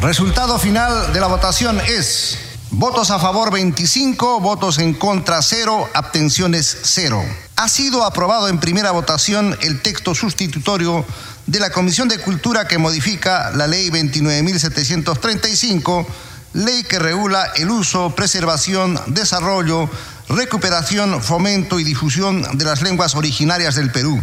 Resultado 0.00 0.58
final 0.58 1.12
de 1.12 1.20
la 1.20 1.28
votación 1.28 1.80
es 1.80 2.36
votos 2.72 3.10
a 3.10 3.18
favor 3.18 3.50
25, 3.52 4.40
votos 4.40 4.78
en 4.78 4.94
contra 4.94 5.42
0, 5.42 5.90
abstenciones 5.92 6.78
0. 6.82 7.22
Ha 7.56 7.68
sido 7.68 8.04
aprobado 8.04 8.48
en 8.48 8.58
primera 8.58 8.92
votación 8.92 9.54
el 9.60 9.82
texto 9.82 10.14
sustitutorio 10.14 11.04
de 11.46 11.60
la 11.60 11.68
Comisión 11.70 12.08
de 12.08 12.16
Cultura 12.18 12.66
que 12.66 12.78
modifica 12.78 13.50
la 13.50 13.66
Ley 13.66 13.90
29.735, 13.90 16.06
ley 16.54 16.82
que 16.84 16.98
regula 16.98 17.52
el 17.56 17.70
uso, 17.70 18.14
preservación, 18.14 18.98
desarrollo, 19.06 19.90
recuperación, 20.28 21.22
fomento 21.22 21.78
y 21.78 21.84
difusión 21.84 22.56
de 22.56 22.64
las 22.64 22.80
lenguas 22.80 23.14
originarias 23.14 23.74
del 23.74 23.92
Perú, 23.92 24.18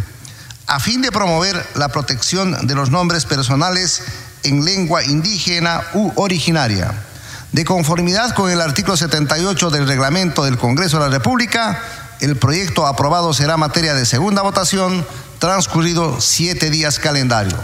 a 0.66 0.80
fin 0.80 1.02
de 1.02 1.12
promover 1.12 1.64
la 1.76 1.90
protección 1.90 2.66
de 2.66 2.74
los 2.74 2.90
nombres 2.90 3.26
personales 3.26 4.02
en 4.42 4.64
lengua 4.64 5.04
indígena 5.04 5.84
u 5.94 6.10
originaria. 6.16 7.06
De 7.52 7.64
conformidad 7.64 8.32
con 8.34 8.48
el 8.48 8.60
artículo 8.60 8.96
78 8.96 9.70
del 9.70 9.88
reglamento 9.88 10.44
del 10.44 10.56
Congreso 10.56 10.98
de 10.98 11.10
la 11.10 11.18
República, 11.18 11.82
el 12.20 12.36
proyecto 12.36 12.86
aprobado 12.86 13.32
será 13.34 13.56
materia 13.56 13.92
de 13.94 14.06
segunda 14.06 14.42
votación 14.42 15.04
transcurrido 15.40 16.20
siete 16.20 16.70
días 16.70 17.00
calendario. 17.00 17.56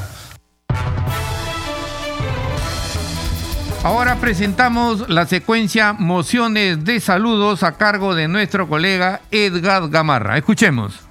Ahora 3.85 4.16
presentamos 4.16 5.09
la 5.09 5.26
secuencia 5.26 5.93
mociones 5.93 6.85
de 6.85 6.99
saludos 6.99 7.62
a 7.62 7.76
cargo 7.76 8.16
de 8.16 8.26
nuestro 8.26 8.69
colega 8.69 9.21
Edgar 9.31 9.88
Gamarra. 9.88 10.37
Escuchemos. 10.37 11.05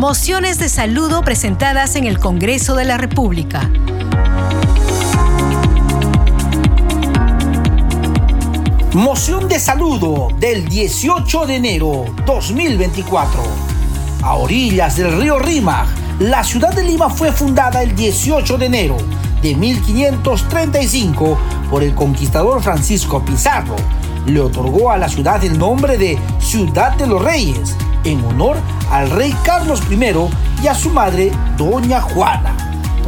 Mociones 0.00 0.58
de 0.58 0.70
saludo 0.70 1.20
presentadas 1.20 1.94
en 1.94 2.04
el 2.06 2.18
Congreso 2.18 2.74
de 2.74 2.86
la 2.86 2.96
República. 2.96 3.70
Moción 8.94 9.46
de 9.46 9.58
saludo 9.58 10.28
del 10.38 10.66
18 10.70 11.44
de 11.44 11.56
enero 11.56 12.06
2024. 12.24 13.42
A 14.22 14.36
orillas 14.36 14.96
del 14.96 15.20
río 15.20 15.38
Rímac, 15.38 15.86
la 16.18 16.44
ciudad 16.44 16.72
de 16.72 16.82
Lima 16.82 17.10
fue 17.10 17.30
fundada 17.30 17.82
el 17.82 17.94
18 17.94 18.56
de 18.56 18.64
enero 18.64 18.96
de 19.42 19.54
1535 19.54 21.38
por 21.70 21.82
el 21.82 21.94
conquistador 21.94 22.62
Francisco 22.62 23.22
Pizarro. 23.22 23.76
Le 24.24 24.40
otorgó 24.40 24.90
a 24.92 24.96
la 24.96 25.10
ciudad 25.10 25.44
el 25.44 25.58
nombre 25.58 25.98
de 25.98 26.18
Ciudad 26.38 26.96
de 26.96 27.06
los 27.06 27.22
Reyes 27.22 27.76
en 28.04 28.24
honor 28.24 28.56
al 28.90 29.10
rey 29.10 29.34
Carlos 29.44 29.82
I 29.90 29.98
y 30.62 30.66
a 30.66 30.74
su 30.74 30.90
madre, 30.90 31.30
Doña 31.56 32.00
Juana. 32.00 32.56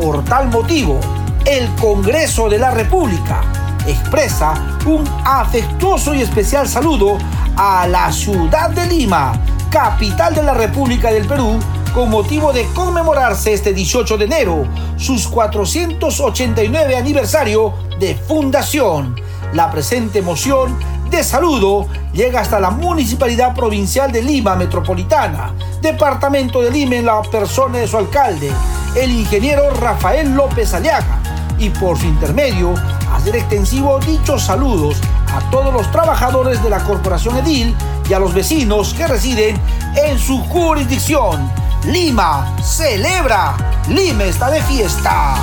Por 0.01 0.25
tal 0.25 0.49
motivo, 0.49 1.01
el 1.45 1.69
Congreso 1.77 2.49
de 2.49 2.59
la 2.59 2.71
República 2.71 3.43
expresa 3.87 4.79
un 4.87 5.05
afectuoso 5.25 6.15
y 6.15 6.23
especial 6.23 6.69
saludo 6.69 7.19
a 7.57 7.87
la 7.87 8.13
ciudad 8.13 8.71
de 8.71 8.87
Lima, 8.87 9.33
capital 9.71 10.35
de 10.35 10.43
la 10.43 10.55
República 10.55 11.13
del 11.13 11.27
Perú, 11.27 11.59
con 11.93 12.09
motivo 12.11 12.53
de 12.53 12.65
conmemorarse 12.75 13.53
este 13.53 13.73
18 13.73 14.17
de 14.17 14.25
enero 14.25 14.65
sus 14.97 15.29
489 15.29 16.97
aniversario 16.97 17.75
de 17.99 18.15
fundación. 18.15 19.17
La 19.53 19.71
presente 19.71 20.23
moción 20.23 20.79
de 21.13 21.23
saludo 21.23 21.87
llega 22.15 22.41
hasta 22.41 22.59
la 22.59 22.71
Municipalidad 22.71 23.55
Provincial 23.55 24.11
de 24.11 24.23
Lima 24.23 24.57
Metropolitana, 24.57 25.55
Departamento 25.83 26.63
de 26.63 26.71
Lima 26.71 26.97
en 26.97 27.05
la 27.05 27.21
persona 27.21 27.79
de 27.79 27.87
su 27.87 27.99
alcalde, 27.99 28.51
el 28.97 29.11
ingeniero 29.11 29.71
Rafael 29.75 30.35
López 30.35 30.73
Aliaga, 30.73 31.21
y 31.59 31.69
por 31.69 31.99
su 31.99 32.07
intermedio 32.07 32.73
hacer 33.15 33.37
extensivo 33.37 33.99
dichos 34.01 34.45
saludos 34.45 34.97
a 35.37 35.51
todos 35.51 35.75
los 35.75 35.91
trabajadores 35.91 36.63
de 36.63 36.71
la 36.71 36.83
Corporación 36.83 37.37
Edil 37.37 37.77
y 38.09 38.15
a 38.15 38.19
los 38.19 38.33
vecinos 38.33 38.95
que 38.95 39.07
residen 39.07 39.61
en 40.03 40.19
su 40.19 40.43
jurisdicción. 40.45 41.47
Lima 41.85 42.57
celebra, 42.63 43.55
Lima 43.89 44.25
está 44.25 44.51
de 44.51 44.63
fiesta. 44.63 45.35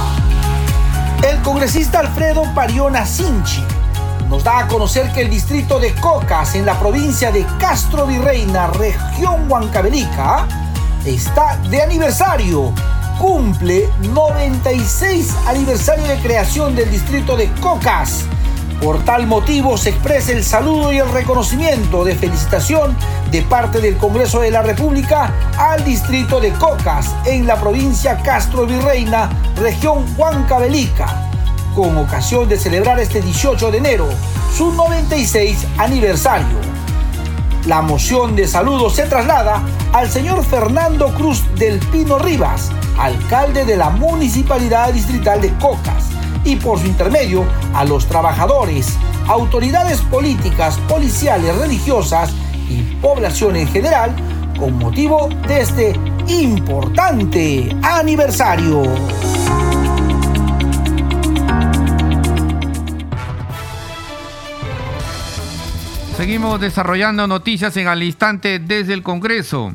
El 1.30 1.40
congresista 1.44 2.00
Alfredo 2.00 2.44
Pariona 2.56 3.06
Sinchi 3.06 3.64
nos 4.30 4.44
da 4.44 4.60
a 4.60 4.68
conocer 4.68 5.12
que 5.12 5.22
el 5.22 5.30
distrito 5.30 5.80
de 5.80 5.94
Cocas, 5.96 6.54
en 6.54 6.66
la 6.66 6.80
provincia 6.80 7.32
de 7.32 7.46
Castro 7.60 8.06
Virreina, 8.06 8.68
región 8.68 9.50
Huancavelica, 9.50 10.48
está 11.04 11.58
de 11.70 11.82
aniversario. 11.82 12.72
Cumple 13.18 13.90
96 14.14 15.36
aniversario 15.48 16.08
de 16.08 16.18
creación 16.18 16.76
del 16.76 16.92
distrito 16.92 17.36
de 17.36 17.52
Cocas. 17.54 18.26
Por 18.82 19.04
tal 19.04 19.26
motivo 19.28 19.78
se 19.78 19.90
expresa 19.90 20.32
el 20.32 20.44
saludo 20.44 20.94
y 20.94 21.00
el 21.00 21.12
reconocimiento 21.12 22.06
de 22.06 22.16
felicitación 22.16 22.96
de 23.32 23.42
parte 23.42 23.82
del 23.82 23.98
Congreso 23.98 24.40
de 24.42 24.52
la 24.52 24.62
República 24.62 25.34
al 25.58 25.84
distrito 25.84 26.40
de 26.40 26.52
Cocas 26.54 27.14
en 27.26 27.46
la 27.46 27.60
provincia 27.60 28.18
Castro 28.18 28.66
Virreina, 28.66 29.30
región 29.58 30.06
Huancavelica 30.18 31.29
con 31.76 31.98
ocasión 31.98 32.48
de 32.50 32.58
celebrar 32.58 33.00
este 33.00 33.22
18 33.22 33.72
de 33.72 33.78
enero 33.78 34.08
su 34.56 34.72
96 34.72 35.66
aniversario. 35.78 36.58
La 37.66 37.82
moción 37.82 38.36
de 38.36 38.48
saludo 38.48 38.90
se 38.90 39.04
traslada 39.04 39.62
al 39.94 40.10
señor 40.10 40.44
Fernando 40.44 41.14
Cruz 41.14 41.44
del 41.56 41.80
Pino 41.80 42.18
Rivas, 42.18 42.72
alcalde 42.98 43.66
de 43.66 43.78
la 43.78 43.90
Municipalidad 43.90 44.94
Distrital 44.94 45.42
de 45.42 45.54
Cocas, 45.58 46.06
y 46.44 46.56
por 46.56 46.80
su 46.80 46.88
intermedio 46.88 47.46
a 47.74 47.86
los 47.86 48.08
trabajadores, 48.08 48.98
autoridades 49.28 50.02
políticas, 50.02 50.78
policiales, 50.88 51.56
religiosas 51.58 52.32
y 52.70 52.82
población 53.02 53.56
en 53.56 53.68
general 53.68 54.16
con 54.58 54.78
motivo 54.78 55.30
de 55.48 55.62
este 55.62 56.00
importante 56.28 57.76
aniversario. 57.82 58.84
Seguimos 66.20 66.60
desarrollando 66.60 67.28
noticias 67.28 67.78
en 67.78 67.88
al 67.88 68.04
instante 68.04 68.60
desde 68.60 68.94
el 68.94 69.04
Congreso. 69.04 69.74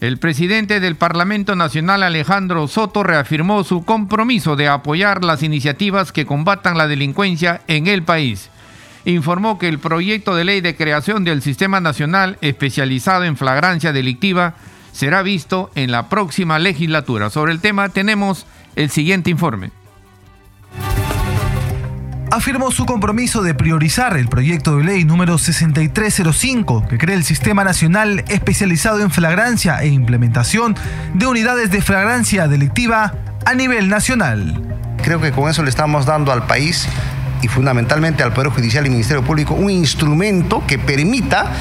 El 0.00 0.16
presidente 0.16 0.80
del 0.80 0.96
Parlamento 0.96 1.54
Nacional, 1.54 2.02
Alejandro 2.02 2.66
Soto, 2.66 3.02
reafirmó 3.02 3.62
su 3.62 3.84
compromiso 3.84 4.56
de 4.56 4.68
apoyar 4.68 5.22
las 5.22 5.42
iniciativas 5.42 6.10
que 6.10 6.24
combatan 6.24 6.78
la 6.78 6.88
delincuencia 6.88 7.60
en 7.68 7.88
el 7.88 8.04
país. 8.04 8.48
Informó 9.04 9.58
que 9.58 9.68
el 9.68 9.80
proyecto 9.80 10.34
de 10.34 10.44
ley 10.44 10.62
de 10.62 10.76
creación 10.76 11.24
del 11.24 11.42
Sistema 11.42 11.78
Nacional 11.78 12.38
especializado 12.40 13.24
en 13.24 13.36
flagrancia 13.36 13.92
delictiva 13.92 14.54
será 14.92 15.20
visto 15.20 15.70
en 15.74 15.92
la 15.92 16.08
próxima 16.08 16.58
legislatura. 16.58 17.28
Sobre 17.28 17.52
el 17.52 17.60
tema 17.60 17.90
tenemos 17.90 18.46
el 18.76 18.88
siguiente 18.88 19.28
informe 19.28 19.81
afirmó 22.32 22.70
su 22.70 22.86
compromiso 22.86 23.42
de 23.42 23.54
priorizar 23.54 24.16
el 24.16 24.26
proyecto 24.26 24.78
de 24.78 24.84
ley 24.84 25.04
número 25.04 25.36
6305, 25.36 26.86
que 26.88 26.96
crea 26.96 27.14
el 27.14 27.24
Sistema 27.24 27.62
Nacional 27.62 28.24
Especializado 28.28 29.00
en 29.00 29.10
Flagrancia 29.10 29.82
e 29.82 29.88
Implementación 29.88 30.74
de 31.12 31.26
Unidades 31.26 31.70
de 31.70 31.82
Flagrancia 31.82 32.48
Delictiva 32.48 33.12
a 33.44 33.54
nivel 33.54 33.90
nacional. 33.90 34.62
Creo 35.02 35.20
que 35.20 35.30
con 35.30 35.50
eso 35.50 35.62
le 35.62 35.68
estamos 35.68 36.06
dando 36.06 36.32
al 36.32 36.46
país 36.46 36.88
y 37.42 37.48
fundamentalmente 37.48 38.22
al 38.22 38.32
Poder 38.32 38.50
Judicial 38.50 38.86
y 38.86 38.90
Ministerio 38.90 39.22
Público 39.22 39.52
un 39.52 39.68
instrumento 39.68 40.62
que 40.66 40.78
permita 40.78 41.52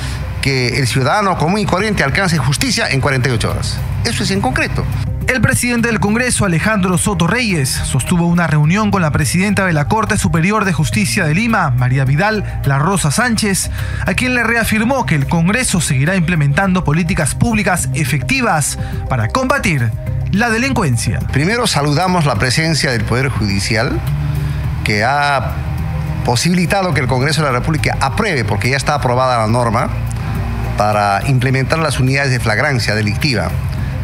que 0.42 0.80
el 0.80 0.88
ciudadano 0.88 1.38
común 1.38 1.60
y 1.60 1.66
corriente 1.66 2.02
alcance 2.02 2.38
justicia 2.38 2.88
en 2.88 3.02
48 3.02 3.52
horas. 3.52 3.78
Eso 4.06 4.24
es 4.24 4.32
en 4.32 4.40
concreto. 4.40 4.86
El 5.32 5.40
presidente 5.40 5.88
del 5.88 6.02
Congreso, 6.02 6.44
Alejandro 6.44 6.98
Soto 6.98 7.26
Reyes, 7.26 7.70
sostuvo 7.70 8.28
una 8.28 8.48
reunión 8.48 8.92
con 8.92 9.02
la 9.02 9.12
presidenta 9.12 9.66
de 9.66 9.72
la 9.72 9.88
Corte 9.88 10.18
Superior 10.18 10.66
de 10.66 10.74
Justicia 10.74 11.24
de 11.24 11.34
Lima, 11.34 11.70
María 11.70 12.04
Vidal 12.04 12.60
La 12.66 12.80
Rosa 12.80 13.12
Sánchez, 13.12 13.72
a 14.06 14.14
quien 14.14 14.36
le 14.36 14.44
reafirmó 14.44 15.06
que 15.06 15.16
el 15.16 15.28
Congreso 15.28 15.80
seguirá 15.80 16.18
implementando 16.18 16.84
políticas 16.84 17.34
públicas 17.34 17.88
efectivas 17.94 18.78
para 19.08 19.30
combatir 19.30 19.90
la 20.34 20.50
delincuencia. 20.50 21.20
Primero 21.32 21.66
saludamos 21.66 22.26
la 22.26 22.36
presencia 22.36 22.92
del 22.92 23.06
Poder 23.06 23.30
Judicial, 23.30 24.02
que 24.84 25.06
ha 25.06 25.54
posibilitado 26.26 26.94
que 26.94 27.00
el 27.00 27.08
Congreso 27.08 27.42
de 27.42 27.54
la 27.54 27.60
República 27.60 27.98
apruebe, 28.02 28.44
porque 28.44 28.70
ya 28.70 28.76
está 28.76 28.96
aprobada 28.96 29.38
la 29.38 29.48
norma, 29.48 29.88
para 30.78 31.22
implementar 31.26 31.80
las 31.80 32.02
unidades 32.02 32.32
de 32.32 32.42
flagrancia 32.42 32.96
delictiva. 32.96 33.50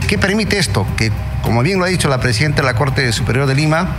¿Qué 0.08 0.18
permite 0.18 0.58
esto? 0.58 0.88
Que, 0.96 1.12
como 1.42 1.62
bien 1.64 1.80
lo 1.80 1.86
ha 1.86 1.90
dicho 1.90 2.08
la 2.08 2.22
Presidenta 2.22 2.62
de 2.62 2.66
la 2.66 2.76
Corte 2.76 3.12
Superior 3.12 3.46
de 3.46 3.56
Lima, 3.56 3.98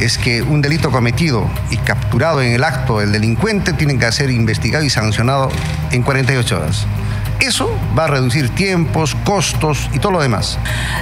es 0.00 0.16
que 0.16 0.40
un 0.40 0.62
delito 0.62 0.90
cometido 0.90 1.50
y 1.70 1.76
capturado 1.76 2.40
en 2.40 2.52
el 2.52 2.64
acto 2.64 3.02
el 3.02 3.12
delincuente 3.12 3.74
tiene 3.74 3.98
que 3.98 4.10
ser 4.10 4.30
investigado 4.30 4.84
y 4.84 4.88
sancionado 4.88 5.50
en 5.92 6.02
48 6.02 6.56
horas. 6.56 6.86
Eso 7.40 7.70
va 7.98 8.04
a 8.04 8.06
reducir 8.06 8.50
tiempos, 8.50 9.14
costos 9.24 9.88
y 9.94 9.98
todo 9.98 10.12
lo 10.12 10.20
demás. 10.20 10.58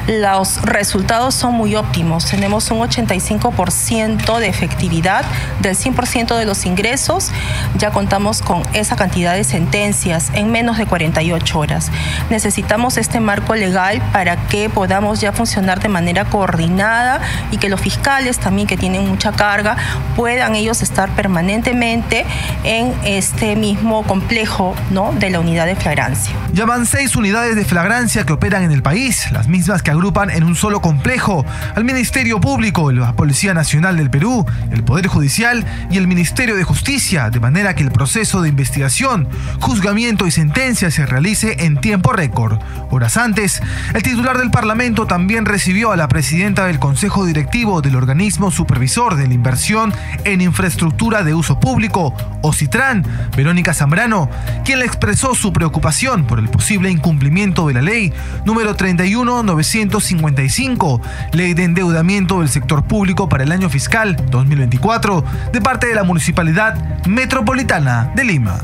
Los 0.06 0.62
resultados 0.62 1.34
son 1.34 1.54
muy 1.54 1.74
óptimos. 1.74 2.26
Tenemos 2.26 2.70
un 2.70 2.78
85% 2.78 4.38
de 4.38 4.48
efectividad 4.48 5.24
del 5.60 5.76
100% 5.76 6.36
de 6.36 6.44
los 6.44 6.64
ingresos. 6.64 7.32
Ya 7.76 7.90
contamos 7.90 8.40
con 8.40 8.62
esa 8.72 8.94
cantidad 8.94 9.34
de 9.34 9.42
sentencias 9.42 10.30
en 10.32 10.52
menos 10.52 10.78
de 10.78 10.86
48 10.86 11.58
horas. 11.58 11.90
Necesitamos 12.30 12.96
este 12.98 13.18
marco 13.18 13.56
legal 13.56 14.00
para 14.12 14.36
que 14.46 14.70
podamos 14.70 15.20
ya 15.20 15.32
funcionar 15.32 15.80
de 15.80 15.88
manera 15.88 16.24
coordinada 16.24 17.20
y 17.50 17.58
que 17.58 17.68
los 17.68 17.80
fiscales 17.80 18.38
también 18.38 18.68
que 18.68 18.76
tienen 18.76 19.08
mucha 19.08 19.32
carga 19.32 19.76
puedan 20.14 20.54
ellos 20.54 20.82
estar 20.82 21.10
permanentemente 21.10 22.24
en 22.62 22.94
este 23.04 23.56
mismo 23.56 24.04
complejo 24.04 24.76
¿no? 24.90 25.12
de 25.12 25.30
la 25.30 25.40
unidad 25.40 25.66
de 25.66 25.74
flagrancia. 25.74 26.27
Ya 26.52 26.64
van 26.64 26.86
seis 26.86 27.14
unidades 27.14 27.56
de 27.56 27.64
flagrancia 27.64 28.24
que 28.24 28.32
operan 28.32 28.62
en 28.62 28.72
el 28.72 28.82
país, 28.82 29.30
las 29.32 29.48
mismas 29.48 29.82
que 29.82 29.90
agrupan 29.90 30.30
en 30.30 30.44
un 30.44 30.56
solo 30.56 30.80
complejo 30.80 31.44
al 31.74 31.84
Ministerio 31.84 32.40
Público, 32.40 32.90
la 32.90 33.12
Policía 33.12 33.54
Nacional 33.54 33.96
del 33.96 34.10
Perú, 34.10 34.46
el 34.72 34.82
Poder 34.82 35.06
Judicial 35.06 35.64
y 35.90 35.98
el 35.98 36.08
Ministerio 36.08 36.56
de 36.56 36.64
Justicia, 36.64 37.30
de 37.30 37.38
manera 37.38 37.74
que 37.74 37.82
el 37.82 37.90
proceso 37.90 38.42
de 38.42 38.48
investigación, 38.48 39.28
juzgamiento 39.60 40.26
y 40.26 40.30
sentencia 40.30 40.90
se 40.90 41.06
realice 41.06 41.64
en 41.64 41.80
tiempo 41.80 42.12
récord. 42.12 42.58
Horas 42.90 43.16
antes, 43.16 43.62
el 43.94 44.02
titular 44.02 44.38
del 44.38 44.50
Parlamento 44.50 45.06
también 45.06 45.44
recibió 45.44 45.92
a 45.92 45.96
la 45.96 46.08
presidenta 46.08 46.66
del 46.66 46.78
Consejo 46.78 47.24
Directivo 47.24 47.82
del 47.82 47.96
Organismo 47.96 48.50
Supervisor 48.50 49.16
de 49.16 49.28
la 49.28 49.34
Inversión 49.34 49.92
en 50.24 50.40
Infraestructura 50.40 51.22
de 51.22 51.34
Uso 51.34 51.60
Público, 51.60 52.14
OCITRAN, 52.42 53.04
Verónica 53.36 53.74
Zambrano, 53.74 54.30
quien 54.64 54.78
le 54.78 54.86
expresó 54.86 55.34
su 55.34 55.52
preocupación 55.52 56.17
por 56.24 56.38
el 56.38 56.48
posible 56.48 56.90
incumplimiento 56.90 57.68
de 57.68 57.74
la 57.74 57.82
ley 57.82 58.10
número 58.44 58.74
31955, 58.74 61.00
ley 61.32 61.54
de 61.54 61.64
endeudamiento 61.64 62.40
del 62.40 62.48
sector 62.48 62.84
público 62.84 63.28
para 63.28 63.44
el 63.44 63.52
año 63.52 63.68
fiscal 63.68 64.16
2024, 64.30 65.24
de 65.52 65.60
parte 65.60 65.88
de 65.88 65.94
la 65.94 66.04
Municipalidad 66.04 67.04
Metropolitana 67.06 68.10
de 68.14 68.24
Lima 68.24 68.60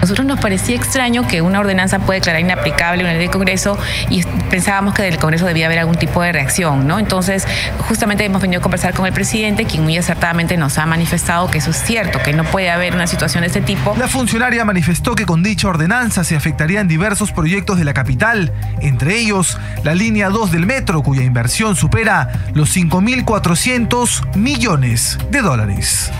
nosotros 0.00 0.26
nos 0.26 0.38
parecía 0.40 0.76
extraño 0.76 1.26
que 1.26 1.40
una 1.40 1.60
ordenanza 1.60 1.98
puede 1.98 2.20
declarar 2.20 2.40
inaplicable 2.40 3.02
una 3.02 3.12
ley 3.12 3.22
del 3.22 3.30
Congreso 3.30 3.78
y 4.10 4.22
pensábamos 4.50 4.94
que 4.94 5.02
del 5.02 5.18
Congreso 5.18 5.46
debía 5.46 5.66
haber 5.66 5.78
algún 5.78 5.96
tipo 5.96 6.22
de 6.22 6.32
reacción, 6.32 6.86
¿no? 6.86 6.98
Entonces, 6.98 7.46
justamente 7.88 8.24
hemos 8.24 8.42
venido 8.42 8.60
a 8.60 8.62
conversar 8.62 8.94
con 8.94 9.06
el 9.06 9.12
presidente, 9.12 9.64
quien 9.64 9.82
muy 9.82 9.96
acertadamente 9.96 10.56
nos 10.56 10.78
ha 10.78 10.86
manifestado 10.86 11.50
que 11.50 11.58
eso 11.58 11.70
es 11.70 11.82
cierto, 11.82 12.20
que 12.22 12.32
no 12.32 12.44
puede 12.44 12.70
haber 12.70 12.94
una 12.94 13.06
situación 13.06 13.42
de 13.42 13.46
este 13.48 13.60
tipo. 13.60 13.94
La 13.98 14.08
funcionaria 14.08 14.64
manifestó 14.64 15.14
que 15.14 15.26
con 15.26 15.42
dicha 15.42 15.68
ordenanza 15.68 16.24
se 16.24 16.36
afectarían 16.36 16.88
diversos 16.88 17.32
proyectos 17.32 17.78
de 17.78 17.84
la 17.84 17.94
capital, 17.94 18.52
entre 18.80 19.18
ellos 19.18 19.58
la 19.84 19.94
línea 19.94 20.28
2 20.28 20.52
del 20.52 20.66
metro, 20.66 21.02
cuya 21.02 21.22
inversión 21.22 21.76
supera 21.76 22.28
los 22.52 22.76
5.400 22.76 24.36
millones 24.36 25.18
de 25.30 25.40
dólares. 25.40 26.12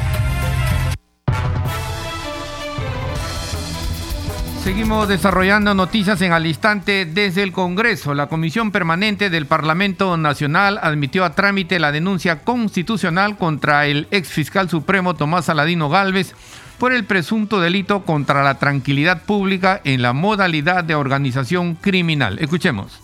Seguimos 4.65 5.09
desarrollando 5.09 5.75
noticias 5.75 6.23
en 6.23 6.33
al 6.33 6.47
instante 6.47 7.05
desde 7.05 7.43
el 7.43 7.53
Congreso. 7.53 8.15
La 8.15 8.29
Comisión 8.29 8.73
Permanente 8.73 9.29
del 9.29 9.45
Parlamento 9.45 10.17
Nacional 10.17 10.79
admitió 10.81 11.27
a 11.27 11.35
trámite 11.35 11.79
la 11.79 11.93
denuncia 11.93 12.45
constitucional 12.45 13.37
contra 13.37 13.85
el 13.85 14.09
ex 14.11 14.29
fiscal 14.29 14.71
supremo 14.71 15.13
Tomás 15.13 15.51
Aladino 15.51 15.91
Galvez 15.91 16.35
por 16.79 16.95
el 16.95 17.05
presunto 17.05 17.61
delito 17.61 18.07
contra 18.07 18.43
la 18.43 18.59
tranquilidad 18.59 19.25
pública 19.25 19.83
en 19.85 20.01
la 20.01 20.15
modalidad 20.15 20.83
de 20.83 20.95
organización 20.95 21.75
criminal. 21.75 22.39
Escuchemos. 22.39 22.99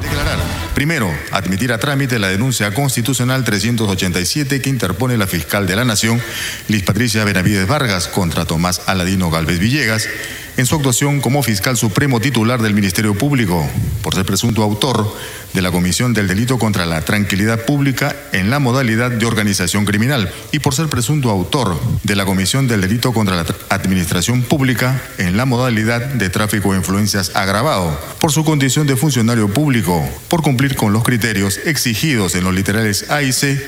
Declarar. 0.00 0.59
Primero, 0.74 1.12
admitir 1.32 1.72
a 1.72 1.78
trámite 1.78 2.18
la 2.18 2.28
denuncia 2.28 2.72
constitucional 2.72 3.44
387 3.44 4.62
que 4.62 4.70
interpone 4.70 5.16
la 5.16 5.26
fiscal 5.26 5.66
de 5.66 5.76
la 5.76 5.84
Nación, 5.84 6.20
Liz 6.68 6.84
Patricia 6.84 7.24
Benavides 7.24 7.66
Vargas, 7.66 8.06
contra 8.06 8.44
Tomás 8.44 8.82
Aladino 8.86 9.30
Galvez 9.30 9.58
Villegas 9.58 10.08
en 10.56 10.66
su 10.66 10.76
actuación 10.76 11.20
como 11.20 11.42
fiscal 11.42 11.76
supremo 11.76 12.20
titular 12.20 12.60
del 12.60 12.74
Ministerio 12.74 13.14
Público, 13.14 13.68
por 14.02 14.14
ser 14.14 14.24
presunto 14.26 14.62
autor 14.62 15.16
de 15.52 15.62
la 15.62 15.70
comisión 15.70 16.14
del 16.14 16.28
delito 16.28 16.58
contra 16.58 16.86
la 16.86 17.02
tranquilidad 17.02 17.64
pública 17.64 18.14
en 18.32 18.50
la 18.50 18.58
modalidad 18.58 19.10
de 19.10 19.26
organización 19.26 19.84
criminal 19.84 20.32
y 20.52 20.60
por 20.60 20.74
ser 20.74 20.88
presunto 20.88 21.30
autor 21.30 21.80
de 22.04 22.16
la 22.16 22.24
comisión 22.24 22.68
del 22.68 22.80
delito 22.80 23.12
contra 23.12 23.36
la 23.36 23.46
administración 23.68 24.42
pública 24.42 25.00
en 25.18 25.36
la 25.36 25.44
modalidad 25.44 26.00
de 26.00 26.30
tráfico 26.30 26.72
de 26.72 26.78
influencias 26.78 27.32
agravado, 27.34 27.98
por 28.20 28.32
su 28.32 28.44
condición 28.44 28.86
de 28.86 28.96
funcionario 28.96 29.52
público, 29.52 30.08
por 30.28 30.42
cumplir 30.42 30.76
con 30.76 30.92
los 30.92 31.02
criterios 31.02 31.60
exigidos 31.64 32.34
en 32.34 32.44
los 32.44 32.54
literales 32.54 33.10
A 33.10 33.22
y 33.22 33.32
C 33.32 33.60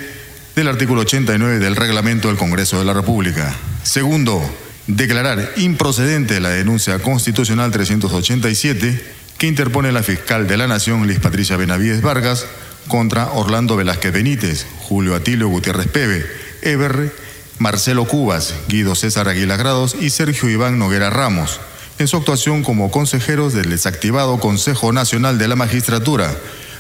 del 0.55 0.69
artículo 0.69 1.03
89 1.03 1.59
del 1.59 1.77
reglamento 1.77 2.29
del 2.29 2.37
Congreso 2.37 2.79
de 2.79 2.85
la 2.85 2.93
República. 2.93 3.55
Segundo, 3.83 4.43
declarar 4.87 5.53
improcedente 5.57 6.41
la 6.41 6.51
denuncia 6.51 6.99
constitucional 6.99 7.71
387 7.71 9.22
que 9.43 9.49
interpone 9.49 9.91
la 9.91 10.05
fiscal 10.05 10.47
de 10.47 10.57
la 10.57 10.69
Nación, 10.69 11.09
Liz 11.09 11.19
Patricia 11.19 11.57
Benavides 11.57 12.01
Vargas, 12.01 12.47
contra 12.87 13.33
Orlando 13.33 13.75
Velázquez 13.75 14.13
Benítez, 14.13 14.65
Julio 14.83 15.17
Atilio 15.17 15.49
Gutiérrez 15.49 15.89
Pebe, 15.89 16.25
Eber, 16.63 17.13
Marcelo 17.59 18.05
Cubas, 18.05 18.55
Guido 18.69 18.95
César 18.95 19.27
Aguilar 19.27 19.59
Grados 19.59 19.97
y 20.01 20.11
Sergio 20.11 20.49
Iván 20.49 20.79
Noguera 20.79 21.11
Ramos, 21.11 21.59
en 21.99 22.07
su 22.07 22.19
actuación 22.19 22.63
como 22.63 22.93
consejeros 22.93 23.53
del 23.53 23.69
desactivado 23.69 24.39
Consejo 24.39 24.93
Nacional 24.93 25.39
de 25.39 25.49
la 25.49 25.57
Magistratura, 25.57 26.33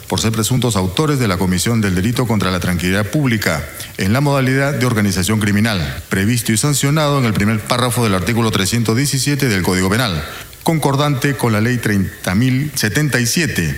por 0.06 0.20
ser 0.20 0.30
presuntos 0.30 0.76
autores 0.76 1.18
de 1.18 1.26
la 1.26 1.38
comisión 1.38 1.80
del 1.80 1.96
delito 1.96 2.28
contra 2.28 2.52
la 2.52 2.60
tranquilidad 2.60 3.10
pública 3.10 3.68
en 3.96 4.12
la 4.12 4.20
modalidad 4.20 4.74
de 4.74 4.86
organización 4.86 5.40
criminal, 5.40 6.04
previsto 6.08 6.52
y 6.52 6.56
sancionado 6.56 7.18
en 7.18 7.24
el 7.24 7.32
primer 7.32 7.58
párrafo 7.58 8.04
del 8.04 8.14
artículo 8.14 8.52
317 8.52 9.48
del 9.48 9.64
Código 9.64 9.90
Penal, 9.90 10.22
concordante 10.62 11.34
con 11.34 11.52
la 11.52 11.60
ley 11.60 11.76
30.077, 11.78 13.76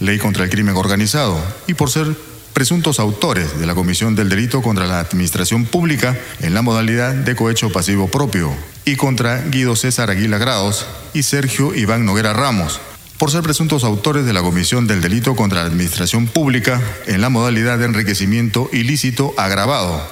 ley 0.00 0.18
contra 0.18 0.44
el 0.44 0.50
crimen 0.50 0.76
organizado, 0.76 1.40
y 1.66 1.74
por 1.74 1.90
ser 1.90 2.16
presuntos 2.52 2.98
autores 2.98 3.58
de 3.58 3.66
la 3.66 3.74
comisión 3.74 4.16
del 4.16 4.28
delito 4.28 4.62
contra 4.62 4.86
la 4.86 5.00
administración 5.00 5.66
pública 5.66 6.16
en 6.40 6.54
la 6.54 6.62
modalidad 6.62 7.12
de 7.12 7.36
cohecho 7.36 7.70
pasivo 7.70 8.08
propio, 8.08 8.50
y 8.84 8.96
contra 8.96 9.42
Guido 9.42 9.76
César 9.76 10.10
Aguila 10.10 10.38
Grados 10.38 10.86
y 11.12 11.22
Sergio 11.22 11.74
Iván 11.74 12.06
Noguera 12.06 12.32
Ramos, 12.32 12.80
por 13.18 13.30
ser 13.30 13.42
presuntos 13.42 13.84
autores 13.84 14.26
de 14.26 14.32
la 14.32 14.42
comisión 14.42 14.86
del 14.86 15.00
delito 15.00 15.36
contra 15.36 15.62
la 15.62 15.68
administración 15.68 16.26
pública 16.26 16.80
en 17.06 17.20
la 17.20 17.28
modalidad 17.28 17.78
de 17.78 17.86
enriquecimiento 17.86 18.68
ilícito 18.72 19.32
agravado, 19.36 20.02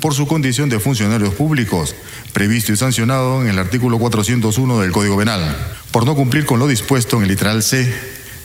por 0.00 0.14
su 0.14 0.26
condición 0.26 0.68
de 0.68 0.80
funcionarios 0.80 1.34
públicos, 1.34 1.94
previsto 2.32 2.72
y 2.72 2.76
sancionado 2.76 3.42
en 3.42 3.48
el 3.48 3.58
artículo 3.58 3.98
401 3.98 4.80
del 4.80 4.92
Código 4.92 5.16
Penal, 5.16 5.56
por 5.90 6.06
no 6.06 6.14
cumplir 6.14 6.46
con 6.46 6.58
lo 6.58 6.66
dispuesto 6.66 7.16
en 7.16 7.22
el 7.22 7.28
literal 7.28 7.62
C 7.62 7.92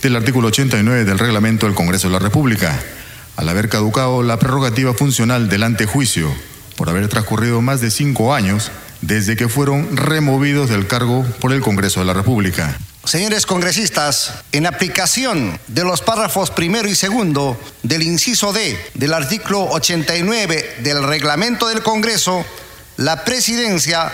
del 0.02 0.16
artículo 0.16 0.50
89 0.50 1.06
del 1.06 1.20
reglamento 1.20 1.66
del 1.66 1.76
Congreso 1.76 2.08
de 2.08 2.14
la 2.14 2.20
República, 2.20 2.80
al 3.36 3.50
haber 3.50 3.70
caducado 3.70 4.24
la 4.24 4.38
prerrogativa 4.38 4.94
funcional 4.94 5.50
del 5.50 5.64
antejuicio, 5.64 6.34
por 6.76 6.90
haber 6.90 7.08
transcurrido 7.08 7.62
más 7.62 7.82
de 7.82 7.92
cinco 7.92 8.34
años 8.34 8.72
desde 9.02 9.36
que 9.36 9.50
fueron 9.50 9.96
removidos 9.96 10.70
del 10.70 10.88
cargo 10.88 11.26
por 11.40 11.52
el 11.52 11.62
Congreso 11.62 12.00
de 12.00 12.06
la 12.06 12.14
República. 12.14 12.78
Señores 13.04 13.46
congresistas, 13.46 14.32
en 14.54 14.66
aplicación 14.66 15.60
de 15.68 15.84
los 15.84 16.02
párrafos 16.02 16.52
primero 16.52 16.88
y 16.88 16.96
segundo 16.96 17.60
del 17.84 18.02
inciso 18.02 18.54
D 18.54 18.78
del 18.94 19.14
artículo 19.14 19.66
89 19.72 20.78
del 20.80 21.04
reglamento 21.04 21.68
del 21.68 21.84
Congreso, 21.84 22.46
la 22.98 23.24
presidencia 23.24 24.12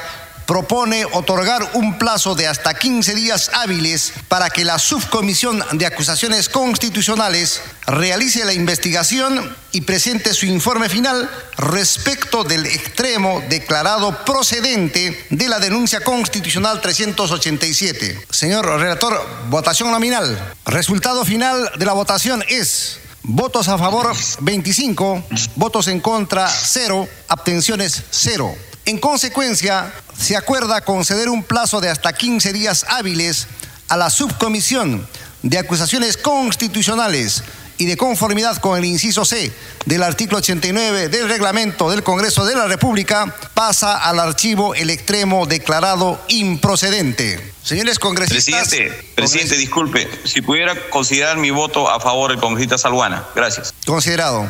propone 0.50 1.06
otorgar 1.06 1.62
un 1.76 2.00
plazo 2.00 2.34
de 2.34 2.48
hasta 2.48 2.74
15 2.74 3.14
días 3.14 3.52
hábiles 3.54 4.14
para 4.28 4.50
que 4.50 4.66
la 4.66 4.80
subcomisión 4.80 5.64
de 5.74 5.86
acusaciones 5.86 6.50
constitucionales 6.50 7.62
realice 7.86 8.44
la 8.44 8.54
investigación 8.54 9.56
y 9.72 9.82
presente 9.82 10.34
su 10.34 10.48
informe 10.48 10.90
final 10.90 11.30
respecto 11.56 12.44
del 12.44 12.66
extremo 12.66 13.44
declarado 13.48 14.26
procedente 14.26 15.24
de 15.30 15.50
la 15.50 15.60
denuncia 15.60 16.04
constitucional 16.04 16.82
387. 16.82 18.26
Señor 18.32 18.66
relator, 18.66 19.24
votación 19.52 19.92
nominal. 19.92 20.56
Resultado 20.66 21.26
final 21.26 21.74
de 21.78 21.86
la 21.86 21.94
votación 21.94 22.44
es 22.48 22.98
votos 23.22 23.68
a 23.68 23.78
favor 23.78 24.16
25, 24.40 25.26
votos 25.56 25.88
en 25.90 26.00
contra 26.00 26.48
0, 26.48 27.08
abstenciones 27.28 28.02
0. 28.10 28.69
En 28.90 28.98
consecuencia, 28.98 29.94
se 30.18 30.36
acuerda 30.36 30.82
conceder 30.82 31.30
un 31.30 31.44
plazo 31.44 31.80
de 31.80 31.90
hasta 31.90 32.12
15 32.12 32.52
días 32.52 32.88
hábiles 32.90 33.46
a 33.88 33.96
la 33.96 34.10
subcomisión 34.10 35.08
de 35.44 35.60
acusaciones 35.60 36.18
constitucionales 36.18 37.44
y 37.78 37.86
de 37.86 37.96
conformidad 37.98 38.58
con 38.58 38.80
el 38.80 38.86
inciso 38.86 39.26
C 39.26 39.54
del 39.86 40.02
artículo 40.02 40.40
89 40.40 41.08
del 41.10 41.30
reglamento 41.30 41.92
del 41.92 42.02
Congreso 42.02 42.48
de 42.48 42.56
la 42.56 42.66
República, 42.66 43.36
pasa 43.54 43.96
al 43.96 44.20
archivo 44.20 44.74
el 44.74 44.90
extremo 44.90 45.46
declarado 45.46 46.20
improcedente. 46.28 47.54
Señores 47.62 48.00
congresistas. 48.00 48.70
Presidente, 48.70 49.12
presidente, 49.14 49.56
disculpe, 49.56 50.10
si 50.26 50.42
pudiera 50.42 50.90
considerar 50.90 51.38
mi 51.38 51.52
voto 51.52 51.92
a 51.92 52.00
favor 52.00 52.32
del 52.32 52.40
congresista 52.40 52.80
Salguana. 52.80 53.24
Gracias. 53.36 53.72
Considerado. 53.86 54.50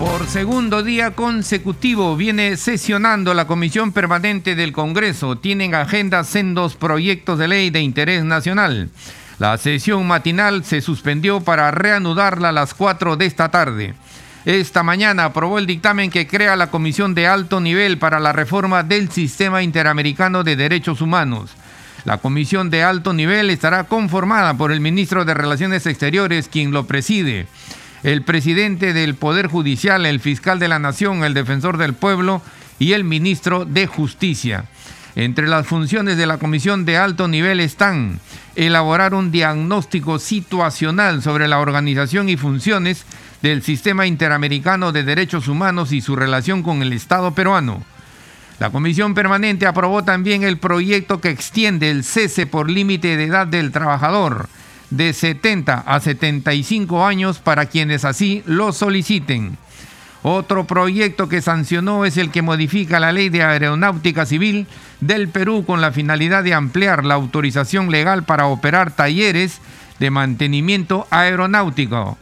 Por 0.00 0.26
segundo 0.28 0.82
día 0.82 1.10
consecutivo 1.10 2.16
viene 2.16 2.56
sesionando 2.56 3.34
la 3.34 3.46
Comisión 3.46 3.92
Permanente 3.92 4.54
del 4.54 4.72
Congreso. 4.72 5.36
Tienen 5.36 5.74
agenda 5.74 6.24
sendos 6.24 6.74
proyectos 6.74 7.38
de 7.38 7.48
ley 7.48 7.68
de 7.68 7.82
interés 7.82 8.24
nacional. 8.24 8.88
La 9.38 9.58
sesión 9.58 10.06
matinal 10.06 10.64
se 10.64 10.80
suspendió 10.80 11.42
para 11.42 11.70
reanudarla 11.70 12.48
a 12.48 12.52
las 12.52 12.72
4 12.72 13.18
de 13.18 13.26
esta 13.26 13.50
tarde. 13.50 13.92
Esta 14.46 14.82
mañana 14.82 15.26
aprobó 15.26 15.58
el 15.58 15.66
dictamen 15.66 16.10
que 16.10 16.26
crea 16.26 16.56
la 16.56 16.70
Comisión 16.70 17.14
de 17.14 17.26
Alto 17.26 17.60
Nivel 17.60 17.98
para 17.98 18.20
la 18.20 18.32
Reforma 18.32 18.82
del 18.82 19.10
Sistema 19.10 19.62
Interamericano 19.62 20.44
de 20.44 20.56
Derechos 20.56 21.02
Humanos. 21.02 21.50
La 22.06 22.16
Comisión 22.16 22.70
de 22.70 22.82
Alto 22.82 23.12
Nivel 23.12 23.50
estará 23.50 23.84
conformada 23.84 24.54
por 24.54 24.72
el 24.72 24.80
ministro 24.80 25.26
de 25.26 25.34
Relaciones 25.34 25.84
Exteriores, 25.84 26.48
quien 26.48 26.70
lo 26.70 26.86
preside, 26.86 27.46
el 28.02 28.22
presidente 28.22 28.92
del 28.92 29.14
Poder 29.14 29.46
Judicial, 29.46 30.06
el 30.06 30.20
fiscal 30.20 30.58
de 30.58 30.68
la 30.68 30.78
Nación, 30.78 31.22
el 31.24 31.34
defensor 31.34 31.76
del 31.76 31.94
pueblo 31.94 32.42
y 32.78 32.92
el 32.92 33.04
ministro 33.04 33.64
de 33.64 33.86
Justicia. 33.86 34.64
Entre 35.16 35.48
las 35.48 35.66
funciones 35.66 36.16
de 36.16 36.26
la 36.26 36.38
Comisión 36.38 36.84
de 36.84 36.96
Alto 36.96 37.28
Nivel 37.28 37.60
están 37.60 38.20
elaborar 38.56 39.12
un 39.12 39.30
diagnóstico 39.30 40.18
situacional 40.18 41.22
sobre 41.22 41.48
la 41.48 41.58
organización 41.58 42.28
y 42.28 42.36
funciones 42.36 43.04
del 43.42 43.62
Sistema 43.62 44.06
Interamericano 44.06 44.92
de 44.92 45.02
Derechos 45.02 45.48
Humanos 45.48 45.92
y 45.92 46.00
su 46.00 46.16
relación 46.16 46.62
con 46.62 46.82
el 46.82 46.92
Estado 46.92 47.32
peruano. 47.32 47.82
La 48.60 48.70
Comisión 48.70 49.14
Permanente 49.14 49.66
aprobó 49.66 50.04
también 50.04 50.42
el 50.42 50.58
proyecto 50.58 51.20
que 51.20 51.30
extiende 51.30 51.90
el 51.90 52.04
cese 52.04 52.46
por 52.46 52.70
límite 52.70 53.16
de 53.16 53.24
edad 53.24 53.46
del 53.46 53.72
trabajador 53.72 54.48
de 54.90 55.12
70 55.12 55.84
a 55.86 56.00
75 56.00 57.06
años 57.06 57.38
para 57.38 57.66
quienes 57.66 58.04
así 58.04 58.42
lo 58.46 58.72
soliciten. 58.72 59.56
Otro 60.22 60.64
proyecto 60.64 61.28
que 61.28 61.40
sancionó 61.40 62.04
es 62.04 62.18
el 62.18 62.30
que 62.30 62.42
modifica 62.42 63.00
la 63.00 63.10
ley 63.10 63.30
de 63.30 63.42
aeronáutica 63.42 64.26
civil 64.26 64.66
del 65.00 65.28
Perú 65.28 65.64
con 65.66 65.80
la 65.80 65.92
finalidad 65.92 66.44
de 66.44 66.52
ampliar 66.52 67.06
la 67.06 67.14
autorización 67.14 67.90
legal 67.90 68.24
para 68.24 68.46
operar 68.46 68.90
talleres 68.90 69.60
de 69.98 70.10
mantenimiento 70.10 71.06
aeronáutico. 71.10 72.18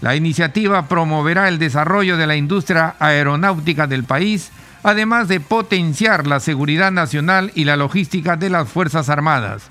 La 0.00 0.14
iniciativa 0.14 0.86
promoverá 0.86 1.48
el 1.48 1.58
desarrollo 1.58 2.16
de 2.16 2.26
la 2.26 2.36
industria 2.36 2.94
aeronáutica 3.00 3.86
del 3.86 4.04
país, 4.04 4.50
además 4.82 5.26
de 5.26 5.40
potenciar 5.40 6.26
la 6.26 6.40
seguridad 6.40 6.92
nacional 6.92 7.50
y 7.54 7.64
la 7.64 7.76
logística 7.76 8.36
de 8.36 8.50
las 8.50 8.68
Fuerzas 8.68 9.08
Armadas. 9.08 9.70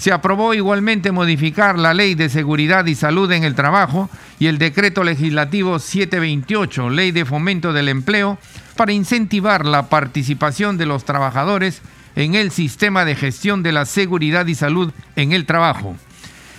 Se 0.00 0.12
aprobó 0.12 0.54
igualmente 0.54 1.12
modificar 1.12 1.78
la 1.78 1.92
Ley 1.92 2.14
de 2.14 2.30
Seguridad 2.30 2.86
y 2.86 2.94
Salud 2.94 3.30
en 3.32 3.44
el 3.44 3.54
Trabajo 3.54 4.08
y 4.38 4.46
el 4.46 4.56
Decreto 4.56 5.04
Legislativo 5.04 5.78
728, 5.78 6.88
Ley 6.88 7.10
de 7.10 7.26
Fomento 7.26 7.74
del 7.74 7.90
Empleo, 7.90 8.38
para 8.76 8.94
incentivar 8.94 9.66
la 9.66 9.90
participación 9.90 10.78
de 10.78 10.86
los 10.86 11.04
trabajadores 11.04 11.82
en 12.16 12.34
el 12.34 12.50
sistema 12.50 13.04
de 13.04 13.14
gestión 13.14 13.62
de 13.62 13.72
la 13.72 13.84
seguridad 13.84 14.46
y 14.46 14.54
salud 14.54 14.90
en 15.16 15.32
el 15.32 15.44
trabajo. 15.44 15.94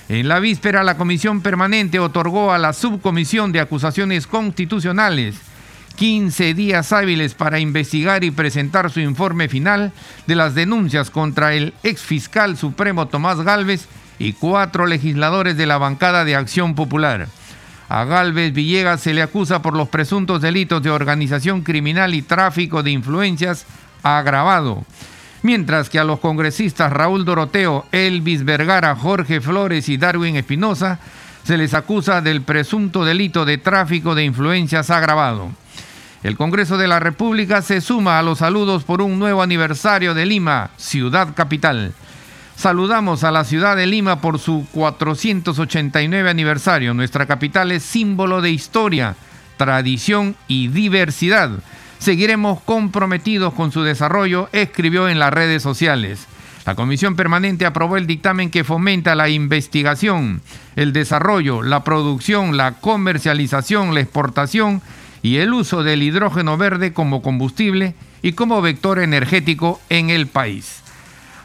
En 0.08 0.28
la 0.28 0.40
víspera, 0.40 0.84
la 0.84 0.96
Comisión 0.96 1.42
Permanente 1.42 1.98
otorgó 1.98 2.54
a 2.54 2.60
la 2.60 2.74
Subcomisión 2.74 3.52
de 3.52 3.62
Acusaciones 3.62 4.28
Constitucionales 4.28 5.51
15 5.94 6.54
días 6.54 6.92
hábiles 6.94 7.34
para 7.34 7.60
investigar 7.60 8.24
y 8.24 8.32
presentar 8.32 8.92
su 8.92 9.00
informe 9.00 9.48
final 9.50 9.92
de 10.28 10.36
las 10.36 10.56
denuncias 10.56 11.10
contra 11.10 11.54
el 11.54 11.74
exfiscal 11.84 12.58
supremo 12.58 13.08
Tomás 13.08 13.42
Galvez 13.42 13.88
y 14.20 14.34
cuatro 14.34 14.86
legisladores 14.86 15.58
de 15.58 15.66
la 15.66 15.78
bancada 15.78 16.26
de 16.26 16.36
Acción 16.36 16.76
Popular. 16.76 17.28
A 17.90 18.06
Galvez 18.06 18.54
Villegas 18.54 19.02
se 19.02 19.14
le 19.14 19.22
acusa 19.22 19.62
por 19.62 19.76
los 19.76 19.90
presuntos 19.90 20.42
delitos 20.42 20.82
de 20.82 20.92
organización 20.92 21.62
criminal 21.62 22.14
y 22.14 22.22
tráfico 22.22 22.84
de 22.84 22.92
influencias 22.92 23.66
agravado 24.04 24.86
mientras 25.44 25.90
que 25.90 26.00
a 26.00 26.04
los 26.04 26.20
congresistas 26.20 26.92
Raúl 26.92 27.26
Doroteo, 27.26 27.86
Elvis 27.92 28.46
Vergara, 28.46 28.96
Jorge 28.96 29.42
Flores 29.42 29.90
y 29.90 29.98
Darwin 29.98 30.36
Espinosa 30.36 31.00
se 31.44 31.58
les 31.58 31.74
acusa 31.74 32.22
del 32.22 32.44
presunto 32.44 33.04
delito 33.04 33.46
de 33.46 33.58
tráfico 33.58 34.14
de 34.14 34.24
influencias 34.24 34.90
agravado. 34.90 35.52
El 36.24 36.38
Congreso 36.38 36.78
de 36.78 36.88
la 36.88 37.00
República 37.00 37.62
se 37.62 37.82
suma 37.82 38.20
a 38.20 38.24
los 38.24 38.40
saludos 38.40 38.84
por 38.84 39.02
un 39.02 39.18
nuevo 39.20 39.42
aniversario 39.42 40.14
de 40.14 40.26
Lima, 40.26 40.70
ciudad 40.78 41.34
capital. 41.34 41.94
Saludamos 42.56 43.24
a 43.24 43.32
la 43.32 43.44
ciudad 43.44 43.76
de 43.76 43.88
Lima 43.88 44.22
por 44.22 44.38
su 44.38 44.68
489 44.72 46.30
aniversario. 46.30 46.94
Nuestra 46.94 47.26
capital 47.26 47.72
es 47.72 47.82
símbolo 47.84 48.42
de 48.42 48.52
historia, 48.52 49.16
tradición 49.58 50.36
y 50.48 50.68
diversidad 50.68 51.52
Seguiremos 52.02 52.62
comprometidos 52.62 53.54
con 53.54 53.72
su 53.72 53.84
desarrollo, 53.84 54.50
escribió 54.54 55.08
en 55.08 55.20
las 55.20 55.32
redes 55.32 55.62
sociales. 55.62 56.26
La 56.66 56.74
Comisión 56.74 57.16
Permanente 57.16 57.64
aprobó 57.64 57.96
el 57.96 58.08
dictamen 58.08 58.50
que 58.50 58.64
fomenta 58.64 59.14
la 59.14 59.30
investigación, 59.30 60.42
el 60.76 60.94
desarrollo, 60.94 61.62
la 61.62 61.84
producción, 61.84 62.58
la 62.58 62.72
comercialización, 62.72 63.94
la 63.94 64.00
exportación 64.00 64.82
y 65.22 65.38
el 65.38 65.54
uso 65.54 65.84
del 65.84 66.04
hidrógeno 66.04 66.58
verde 66.58 66.94
como 66.94 67.22
combustible 67.22 67.96
y 68.22 68.34
como 68.34 68.62
vector 68.62 69.00
energético 69.00 69.80
en 69.90 70.10
el 70.10 70.28
país. 70.28 70.82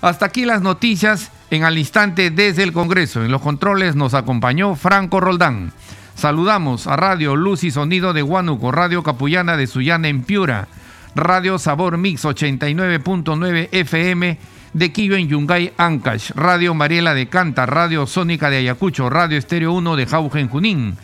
Hasta 0.03 0.27
aquí 0.27 0.45
las 0.45 0.63
noticias 0.63 1.31
en 1.51 1.65
al 1.65 1.79
instante 1.79 2.31
desde 2.31 2.63
el 2.63 2.73
Congreso. 2.73 3.25
En 3.25 3.31
los 3.31 3.43
controles 3.43 3.97
nos 3.97 4.15
acompañó 4.15 4.75
Franco 4.75 5.21
Roldán. 5.21 5.73
Saludamos 6.15 6.87
a 6.87 6.97
Radio 6.97 7.37
Luz 7.37 7.65
y 7.65 7.71
Sonido 7.71 8.13
de 8.13 8.23
Huánuco, 8.23 8.73
Radio 8.73 9.03
Capullana 9.03 9.57
de 9.57 9.67
Sullana 9.67 10.09
en 10.09 10.23
Piura, 10.23 10.69
Radio 11.15 11.59
Sabor 11.59 11.99
Mix 11.99 12.25
89.9 12.25 13.69
FM 13.71 14.39
de 14.73 14.93
Quillo 14.93 15.17
en 15.17 15.29
Yungay, 15.29 15.73
Ancash, 15.77 16.33
Radio 16.35 16.75
Mariela 16.75 17.15
de 17.15 17.29
Canta, 17.29 17.67
Radio 17.67 18.07
Sónica 18.07 18.51
de 18.51 18.59
Ayacucho, 18.59 19.09
Radio 19.09 19.39
Estéreo 19.39 19.73
1 19.73 19.97
de 19.97 20.07
Jauja 20.07 20.47
Junín, 20.47 20.97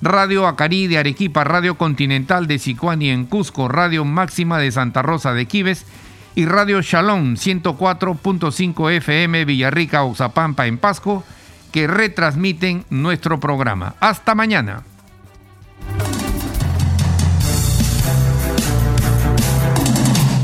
Radio 0.00 0.46
Acarí 0.46 0.86
de 0.86 0.98
Arequipa, 0.98 1.44
Radio 1.44 1.76
Continental 1.76 2.46
de 2.46 2.58
Sicuani 2.58 3.10
en 3.10 3.24
Cusco, 3.24 3.68
Radio 3.68 4.04
Máxima 4.04 4.58
de 4.58 4.70
Santa 4.70 5.02
Rosa 5.02 5.32
de 5.32 5.46
Quives 5.46 5.86
y 6.34 6.46
Radio 6.46 6.80
Shalom 6.82 7.34
104.5 7.34 8.92
FM 8.92 9.44
Villarrica, 9.44 10.04
Oxapampa 10.04 10.66
en 10.66 10.78
Pasco 10.78 11.24
que 11.72 11.86
retransmiten 11.86 12.84
nuestro 12.90 13.40
programa. 13.40 13.94
Hasta 14.00 14.34
mañana. 14.34 14.84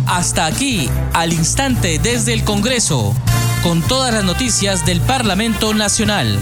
Hasta 0.07 0.47
aquí, 0.47 0.89
al 1.13 1.33
instante 1.33 1.99
desde 1.99 2.35
el 2.35 2.45
Congreso, 2.45 3.15
con 3.63 3.83
todas 3.83 4.15
las 4.15 4.25
noticias 4.25 4.87
del 4.87 5.01
Parlamento 5.01 5.75
Nacional. 5.75 6.39